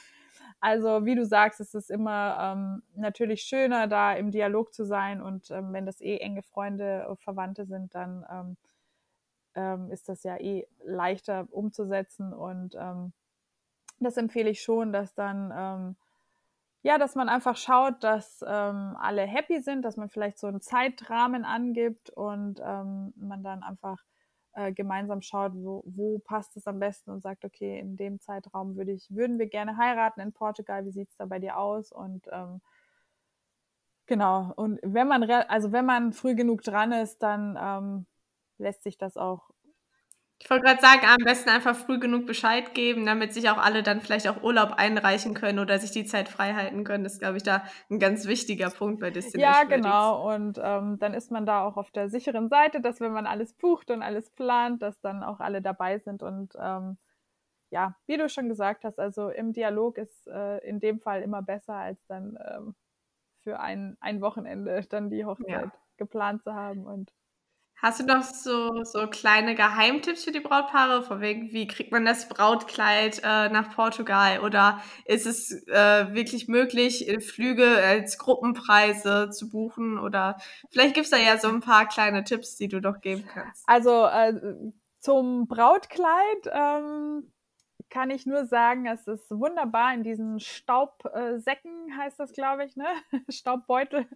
[0.61, 5.23] Also wie du sagst, es ist immer ähm, natürlich schöner, da im Dialog zu sein
[5.23, 8.57] und ähm, wenn das eh enge Freunde, und Verwandte sind, dann ähm,
[9.55, 13.13] ähm, ist das ja eh leichter umzusetzen und ähm,
[14.05, 15.97] das empfehle ich schon, dass dann ähm,
[16.85, 20.61] ja, dass man einfach schaut, dass ähm, alle happy sind, dass man vielleicht so einen
[20.61, 24.05] Zeitrahmen angibt und ähm, man dann einfach
[24.53, 28.77] äh, gemeinsam schaut, wo, wo passt es am besten und sagt, okay, in dem Zeitraum
[28.77, 31.91] würde ich, würden wir gerne heiraten in Portugal, wie sieht es da bei dir aus?
[31.91, 32.61] Und ähm,
[34.05, 38.07] genau, und wenn man also wenn man früh genug dran ist, dann ähm,
[38.59, 39.49] lässt sich das auch
[40.41, 43.83] ich wollte gerade sagen, am besten einfach früh genug Bescheid geben, damit sich auch alle
[43.83, 47.05] dann vielleicht auch Urlaub einreichen können oder sich die Zeit frei halten können.
[47.05, 50.35] Das ist, glaube ich, da ein ganz wichtiger Punkt bei Destination Ja, genau.
[50.35, 53.55] Und ähm, dann ist man da auch auf der sicheren Seite, dass wenn man alles
[53.55, 56.23] bucht und alles plant, dass dann auch alle dabei sind.
[56.23, 56.99] Und ähm,
[57.71, 61.43] ja, wie du schon gesagt hast, also im Dialog ist äh, in dem Fall immer
[61.43, 62.75] besser, als dann ähm,
[63.43, 65.73] für ein, ein Wochenende dann die Hochzeit ja.
[65.97, 66.85] geplant zu haben.
[66.85, 67.13] Und
[67.77, 71.03] Hast du noch so, so kleine Geheimtipps für die Brautpaare?
[71.03, 74.41] Von wegen, wie kriegt man das Brautkleid äh, nach Portugal?
[74.41, 79.99] Oder ist es äh, wirklich möglich, äh, Flüge als Gruppenpreise zu buchen?
[79.99, 80.39] Oder
[80.71, 83.65] vielleicht gibt es da ja so ein paar kleine Tipps, die du doch geben kannst.
[83.67, 84.33] Also äh,
[85.01, 87.31] zum Brautkleid ähm,
[87.91, 92.87] kann ich nur sagen, es ist wunderbar in diesen Staubsäcken, heißt das, glaube ich, ne?
[93.29, 94.07] Staubbeutel,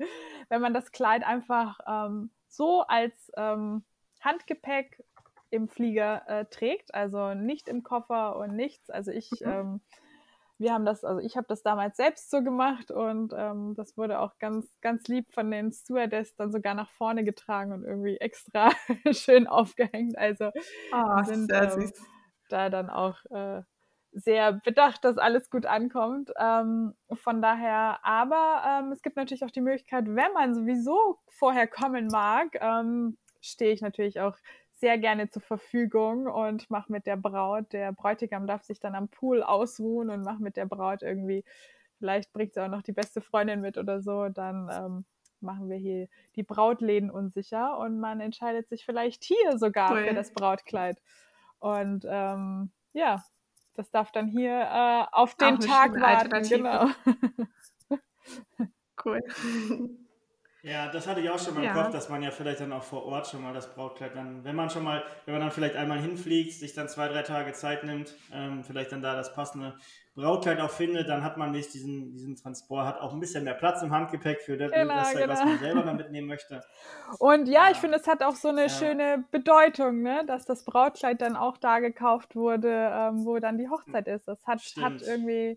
[0.49, 3.85] wenn man das Kleid einfach ähm, so als ähm,
[4.21, 5.05] Handgepäck
[5.51, 8.91] im Flieger äh, trägt, also nicht im Koffer und nichts.
[8.91, 9.51] Also ich, mhm.
[9.51, 9.81] ähm,
[10.59, 14.19] wir haben das, also ich habe das damals selbst so gemacht und ähm, das wurde
[14.21, 18.71] auch ganz, ganz lieb von den Stewardess dann sogar nach vorne getragen und irgendwie extra
[19.13, 20.19] schön aufgehängt.
[20.19, 20.51] Also
[20.93, 21.93] oh, sind ähm,
[22.49, 23.63] da dann auch äh,
[24.13, 26.33] sehr bedacht, dass alles gut ankommt.
[26.39, 31.67] Ähm, von daher, aber ähm, es gibt natürlich auch die Möglichkeit, wenn man sowieso vorher
[31.67, 34.37] kommen mag, ähm, stehe ich natürlich auch
[34.75, 39.09] sehr gerne zur Verfügung und mache mit der Braut, der Bräutigam darf sich dann am
[39.09, 41.45] Pool ausruhen und mache mit der Braut irgendwie,
[41.99, 45.05] vielleicht bringt sie auch noch die beste Freundin mit oder so, dann ähm,
[45.41, 50.07] machen wir hier die Brautläden unsicher und man entscheidet sich vielleicht hier sogar cool.
[50.07, 50.99] für das Brautkleid.
[51.59, 53.23] Und ähm, ja,
[53.79, 56.49] das darf dann hier äh, auf den Tag warten.
[56.49, 56.89] Genau.
[59.05, 59.21] cool.
[60.63, 61.73] Ja, das hatte ich auch schon mal im ja.
[61.73, 64.57] Kopf, dass man ja vielleicht dann auch vor Ort schon mal das Brautkleid dann, wenn
[64.57, 67.85] man schon mal, wenn man dann vielleicht einmal hinfliegt, sich dann zwei, drei Tage Zeit
[67.85, 69.77] nimmt, ähm, vielleicht dann da das passende
[70.17, 73.55] Brautkleid auch findet, dann hat man nicht diesen, diesen Transport, hat auch ein bisschen mehr
[73.55, 75.29] Platz im Handgepäck für das, genau, das genau.
[75.29, 76.61] was man selber dann mitnehmen möchte.
[77.21, 77.71] Und ja, ja.
[77.71, 78.69] ich finde, es hat auch so eine ja.
[78.69, 80.25] schöne Bedeutung, ne?
[80.27, 84.27] dass das Brautkleid dann auch da gekauft wurde, ähm, wo dann die Hochzeit ist.
[84.27, 85.57] Das hat, hat irgendwie,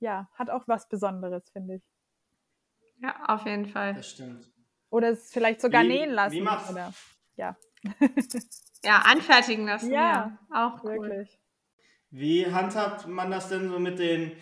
[0.00, 1.91] ja, hat auch was Besonderes, finde ich.
[3.02, 3.94] Ja, auf jeden Fall.
[3.94, 4.48] Das stimmt.
[4.90, 6.36] Oder es vielleicht sogar wie, nähen lassen.
[6.36, 6.92] Wie machst oder,
[7.36, 7.56] ja.
[8.84, 9.90] ja, anfertigen lassen.
[9.90, 10.38] Ja, ja.
[10.50, 11.00] auch cool.
[11.00, 11.38] wirklich.
[12.10, 14.32] Wie handhabt man das denn so mit den,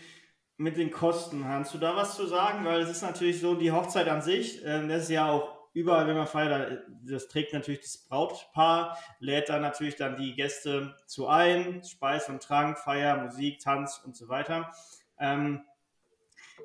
[0.57, 1.47] mit den Kosten?
[1.47, 2.65] Hast du da was zu sagen?
[2.65, 6.07] Weil es ist natürlich so, die Hochzeit an sich, äh, das ist ja auch überall,
[6.07, 11.29] wenn man feiert, das trägt natürlich das Brautpaar, lädt dann natürlich dann die Gäste zu
[11.29, 14.73] ein, Speis und Trank, Feier, Musik, Tanz und so weiter.
[15.19, 15.65] Ähm,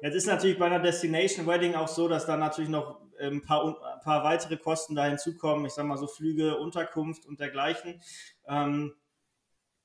[0.02, 3.66] Jetzt ist natürlich bei einer Destination Wedding auch so, dass da natürlich noch ein paar,
[3.66, 5.66] ein paar weitere Kosten da hinzukommen.
[5.66, 8.02] Ich sage mal so Flüge, Unterkunft und dergleichen,
[8.48, 8.94] ähm,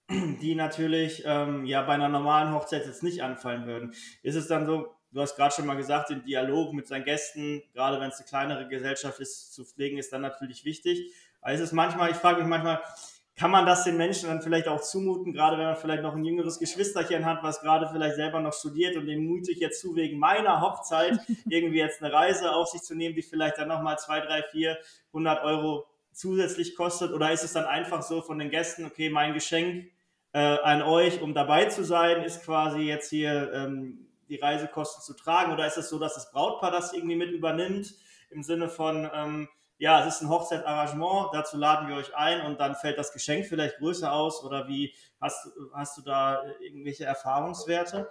[0.09, 3.95] die natürlich ähm, ja bei einer normalen Hochzeit jetzt nicht anfallen würden.
[4.23, 7.63] Ist es dann so, du hast gerade schon mal gesagt, den Dialog mit seinen Gästen,
[7.73, 11.15] gerade wenn es eine kleinere Gesellschaft ist, zu pflegen, ist dann natürlich wichtig.
[11.41, 12.83] Aber ist es manchmal, ich frage mich manchmal,
[13.41, 16.27] kann man das den Menschen dann vielleicht auch zumuten, gerade wenn man vielleicht noch ein
[16.27, 19.97] jüngeres Geschwisterchen hat, was gerade vielleicht selber noch studiert und dem mute ich jetzt zu,
[19.97, 21.19] wegen meiner Hochzeit
[21.49, 24.77] irgendwie jetzt eine Reise auf sich zu nehmen, die vielleicht dann nochmal zwei, drei, vier,
[25.15, 27.13] hundert Euro zusätzlich kostet?
[27.13, 29.91] Oder ist es dann einfach so von den Gästen, okay, mein Geschenk
[30.35, 35.15] äh, an euch, um dabei zu sein, ist quasi jetzt hier ähm, die Reisekosten zu
[35.15, 35.51] tragen?
[35.51, 37.95] Oder ist es so, dass das Brautpaar das irgendwie mit übernimmt
[38.29, 39.49] im Sinne von, ähm,
[39.81, 43.47] ja, es ist ein Hochzeitarrangement, dazu laden wir euch ein und dann fällt das Geschenk
[43.47, 48.11] vielleicht größer aus oder wie hast, hast du da irgendwelche Erfahrungswerte?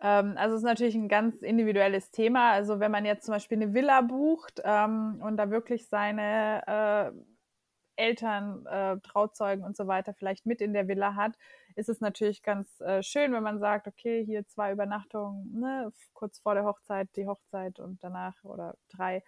[0.00, 2.50] Ähm, also es ist natürlich ein ganz individuelles Thema.
[2.50, 7.12] Also wenn man jetzt zum Beispiel eine Villa bucht ähm, und da wirklich seine äh,
[7.94, 11.34] Eltern, äh, Trauzeugen und so weiter vielleicht mit in der Villa hat,
[11.76, 16.40] ist es natürlich ganz äh, schön, wenn man sagt, okay, hier zwei Übernachtungen, ne, kurz
[16.40, 19.22] vor der Hochzeit, die Hochzeit und danach oder drei.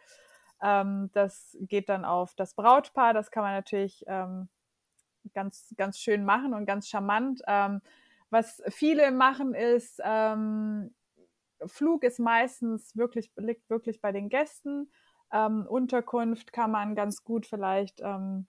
[0.63, 3.15] Ähm, das geht dann auf das Brautpaar.
[3.15, 4.49] Das kann man natürlich ähm,
[5.35, 7.43] ganz, ganz schön machen und ganz charmant.
[7.47, 7.81] Ähm,
[8.31, 10.95] was viele machen ist, ähm,
[11.67, 14.91] Flug ist meistens wirklich, liegt wirklich bei den Gästen.
[15.33, 18.47] Ähm, Unterkunft kann man ganz gut vielleicht ähm,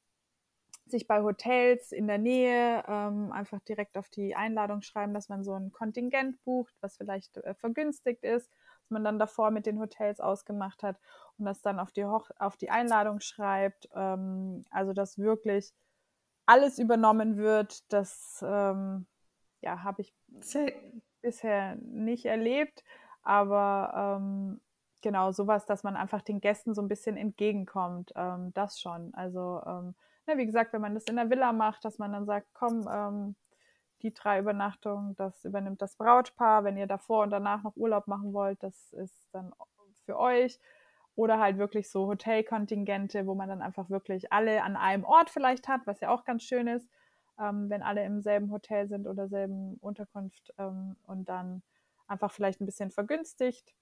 [0.86, 5.43] sich bei Hotels in der Nähe ähm, einfach direkt auf die Einladung schreiben, dass man
[5.43, 8.51] so ein Kontingent bucht, was vielleicht äh, vergünstigt ist
[8.91, 10.97] man dann davor mit den Hotels ausgemacht hat
[11.37, 13.89] und das dann auf die, Hoch auf die Einladung schreibt.
[13.95, 15.73] Ähm, also dass wirklich
[16.45, 19.05] alles übernommen wird, das ähm,
[19.61, 20.13] ja, habe ich
[21.21, 22.83] bisher nicht erlebt.
[23.23, 24.59] Aber ähm,
[25.01, 29.13] genau, sowas, dass man einfach den Gästen so ein bisschen entgegenkommt, ähm, das schon.
[29.13, 32.25] Also, ähm, na, wie gesagt, wenn man das in der Villa macht, dass man dann
[32.25, 33.35] sagt, komm, ähm,
[34.04, 36.64] die drei Übernachtungen, das übernimmt das Brautpaar.
[36.64, 39.54] Wenn ihr davor und danach noch Urlaub machen wollt, das ist dann
[40.06, 40.60] für euch.
[41.16, 45.68] Oder halt wirklich so Hotelkontingente, wo man dann einfach wirklich alle an einem Ort vielleicht
[45.68, 46.88] hat, was ja auch ganz schön ist,
[47.39, 51.62] ähm, wenn alle im selben Hotel sind oder selben Unterkunft ähm, und dann
[52.08, 53.74] einfach vielleicht ein bisschen vergünstigt.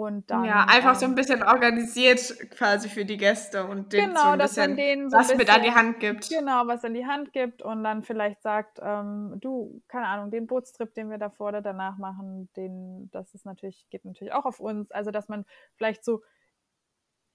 [0.00, 4.08] Und dann, ja, einfach ähm, so ein bisschen organisiert quasi für die Gäste und denen
[4.08, 6.30] genau, so ein bisschen denen so was bisschen, mit an die Hand gibt.
[6.30, 10.46] Genau, was an die Hand gibt und dann vielleicht sagt, ähm, du, keine Ahnung, den
[10.46, 14.58] Bootstrip, den wir davor oder danach machen, den, das ist natürlich, geht natürlich auch auf
[14.58, 14.90] uns.
[14.90, 15.44] Also, dass man
[15.76, 16.22] vielleicht so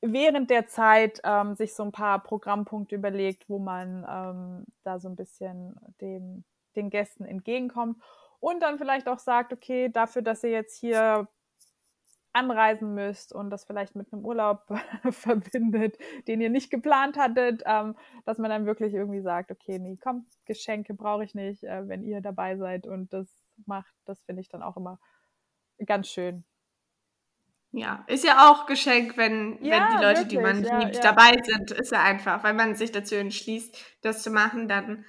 [0.02, 5.08] während der Zeit ähm, sich so ein paar Programmpunkte überlegt, wo man ähm, da so
[5.08, 6.46] ein bisschen dem,
[6.76, 8.02] den Gästen entgegenkommt
[8.40, 11.28] und dann vielleicht auch sagt, okay, dafür, dass ihr jetzt hier
[12.36, 14.68] anreisen müsst und das vielleicht mit einem Urlaub
[15.10, 19.98] verbindet, den ihr nicht geplant hattet, ähm, dass man dann wirklich irgendwie sagt, okay, nee,
[20.02, 23.28] komm, Geschenke brauche ich nicht, äh, wenn ihr dabei seid und das
[23.66, 25.00] macht, das finde ich dann auch immer
[25.86, 26.44] ganz schön.
[27.72, 30.96] Ja, ist ja auch Geschenk, wenn, ja, wenn die Leute, wirklich, die man ja, liebt,
[30.96, 31.02] ja.
[31.02, 31.72] dabei sind.
[31.72, 35.04] Ist ja einfach, wenn man sich dazu entschließt, das zu machen, dann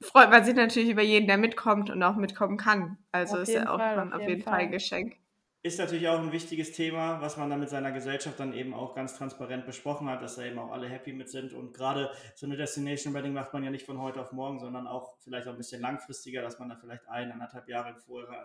[0.00, 2.98] freut man sich natürlich über jeden, der mitkommt und auch mitkommen kann.
[3.12, 5.19] Also auf ist ja auch Fall, auf, auf jeden Fall ein Geschenk
[5.62, 8.94] ist natürlich auch ein wichtiges Thema, was man dann mit seiner Gesellschaft dann eben auch
[8.94, 11.52] ganz transparent besprochen hat, dass da eben auch alle happy mit sind.
[11.52, 14.86] Und gerade so eine Destination Wedding macht man ja nicht von heute auf morgen, sondern
[14.86, 18.42] auch vielleicht auch ein bisschen langfristiger, dass man da vielleicht ein, anderthalb Jahre vorher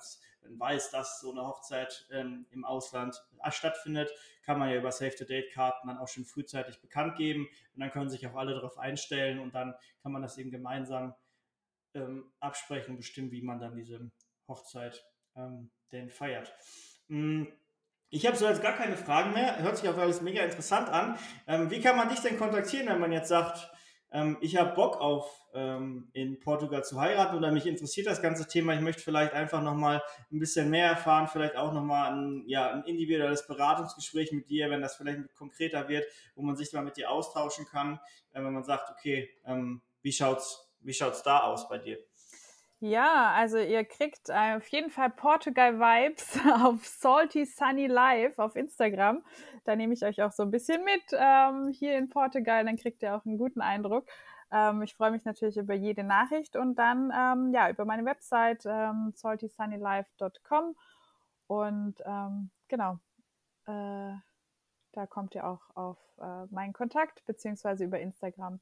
[0.50, 4.12] weiß, dass so eine Hochzeit ähm, im Ausland stattfindet,
[4.44, 7.48] kann man ja über Save-the-Date-Karten dann auch schon frühzeitig bekannt geben.
[7.76, 11.16] Und dann können sich auch alle darauf einstellen und dann kann man das eben gemeinsam
[11.94, 14.12] ähm, absprechen, bestimmen, wie man dann diese
[14.50, 15.06] Hochzeit
[15.38, 16.54] ähm, denn feiert.
[17.10, 17.48] Hm,
[18.10, 19.60] ich habe so jetzt gar keine Fragen mehr.
[19.62, 21.18] Hört sich auch alles mega interessant an.
[21.48, 23.70] Ähm, wie kann man dich denn kontaktieren, wenn man jetzt sagt,
[24.12, 28.48] ähm, ich habe Bock auf ähm, in Portugal zu heiraten oder mich interessiert das ganze
[28.48, 28.74] Thema.
[28.74, 30.02] Ich möchte vielleicht einfach nochmal
[30.32, 34.82] ein bisschen mehr erfahren, vielleicht auch nochmal ein, ja, ein individuelles Beratungsgespräch mit dir, wenn
[34.82, 38.00] das vielleicht konkreter wird, wo man sich mal mit dir austauschen kann,
[38.32, 42.00] äh, wenn man sagt, okay, ähm, wie schaut's, wie schaut's da aus bei dir?
[42.80, 49.24] Ja, also ihr kriegt auf jeden Fall Portugal-Vibes auf Salty Sunny Live auf Instagram.
[49.64, 53.02] Da nehme ich euch auch so ein bisschen mit ähm, hier in Portugal, dann kriegt
[53.02, 54.06] ihr auch einen guten Eindruck.
[54.52, 58.66] Ähm, ich freue mich natürlich über jede Nachricht und dann ähm, ja über meine Website
[58.66, 60.76] ähm, saltysunnylife.com
[61.48, 63.00] und ähm, genau,
[63.68, 64.14] äh,
[64.92, 68.60] da kommt ihr auch auf äh, meinen Kontakt beziehungsweise über Instagram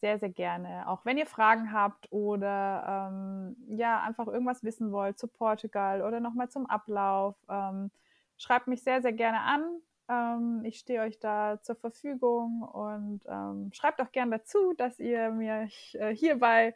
[0.00, 0.88] sehr, sehr gerne.
[0.88, 6.20] Auch wenn ihr Fragen habt oder ähm, ja, einfach irgendwas wissen wollt zu Portugal oder
[6.20, 7.90] nochmal zum Ablauf, ähm,
[8.36, 9.62] schreibt mich sehr, sehr gerne an.
[10.08, 15.30] Ähm, ich stehe euch da zur Verfügung und ähm, schreibt auch gerne dazu, dass ihr
[15.30, 16.74] mir äh, hierbei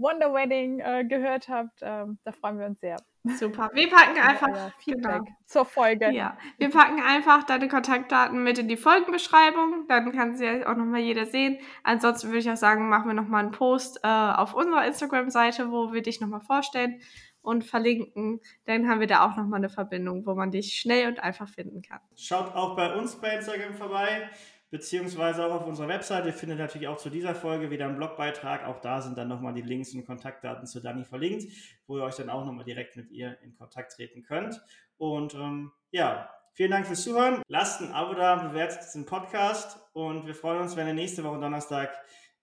[0.00, 1.80] Wonder Wedding äh, gehört habt.
[1.82, 2.96] Ähm, da freuen wir uns sehr.
[3.24, 3.68] Super.
[3.74, 5.36] Wir packen einfach euer Feedback genau.
[5.44, 6.10] zur Folge.
[6.10, 9.86] Ja, wir packen einfach deine Kontaktdaten mit in die Folgenbeschreibung.
[9.88, 11.58] Dann kann sie ja auch nochmal jeder sehen.
[11.84, 15.92] Ansonsten würde ich auch sagen, machen wir nochmal einen Post äh, auf unserer Instagram-Seite, wo
[15.92, 17.00] wir dich nochmal vorstellen
[17.42, 18.40] und verlinken.
[18.64, 21.82] Dann haben wir da auch nochmal eine Verbindung, wo man dich schnell und einfach finden
[21.82, 22.00] kann.
[22.16, 24.30] Schaut auch bei uns bei Instagram vorbei
[24.70, 26.28] beziehungsweise auch auf unserer Webseite.
[26.28, 28.66] Ihr findet natürlich auch zu dieser Folge wieder einen Blogbeitrag.
[28.66, 31.52] Auch da sind dann nochmal die Links und Kontaktdaten zu Dani verlinkt,
[31.86, 34.60] wo ihr euch dann auch nochmal direkt mit ihr in Kontakt treten könnt.
[34.96, 37.42] Und ähm, ja, vielen Dank fürs Zuhören.
[37.48, 41.40] Lasst ein Abo da, bewertet diesen Podcast und wir freuen uns, wenn ihr nächste Woche
[41.40, 41.90] Donnerstag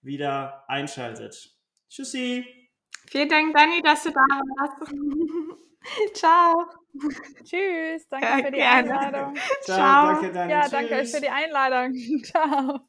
[0.01, 1.55] wieder einschaltet.
[1.89, 2.45] Tschüssi!
[3.09, 4.93] Vielen Dank, Dani, dass du da warst.
[6.13, 6.76] Ciao.
[7.43, 9.00] Tschüss, danke ja, für die gerne.
[9.00, 9.36] Einladung.
[9.62, 10.22] Ciao.
[10.22, 10.32] Ciao.
[10.34, 10.52] Danke.
[10.52, 11.16] Ja, danke Tschüss.
[11.16, 11.93] für die Einladung.
[12.24, 12.82] Ciao.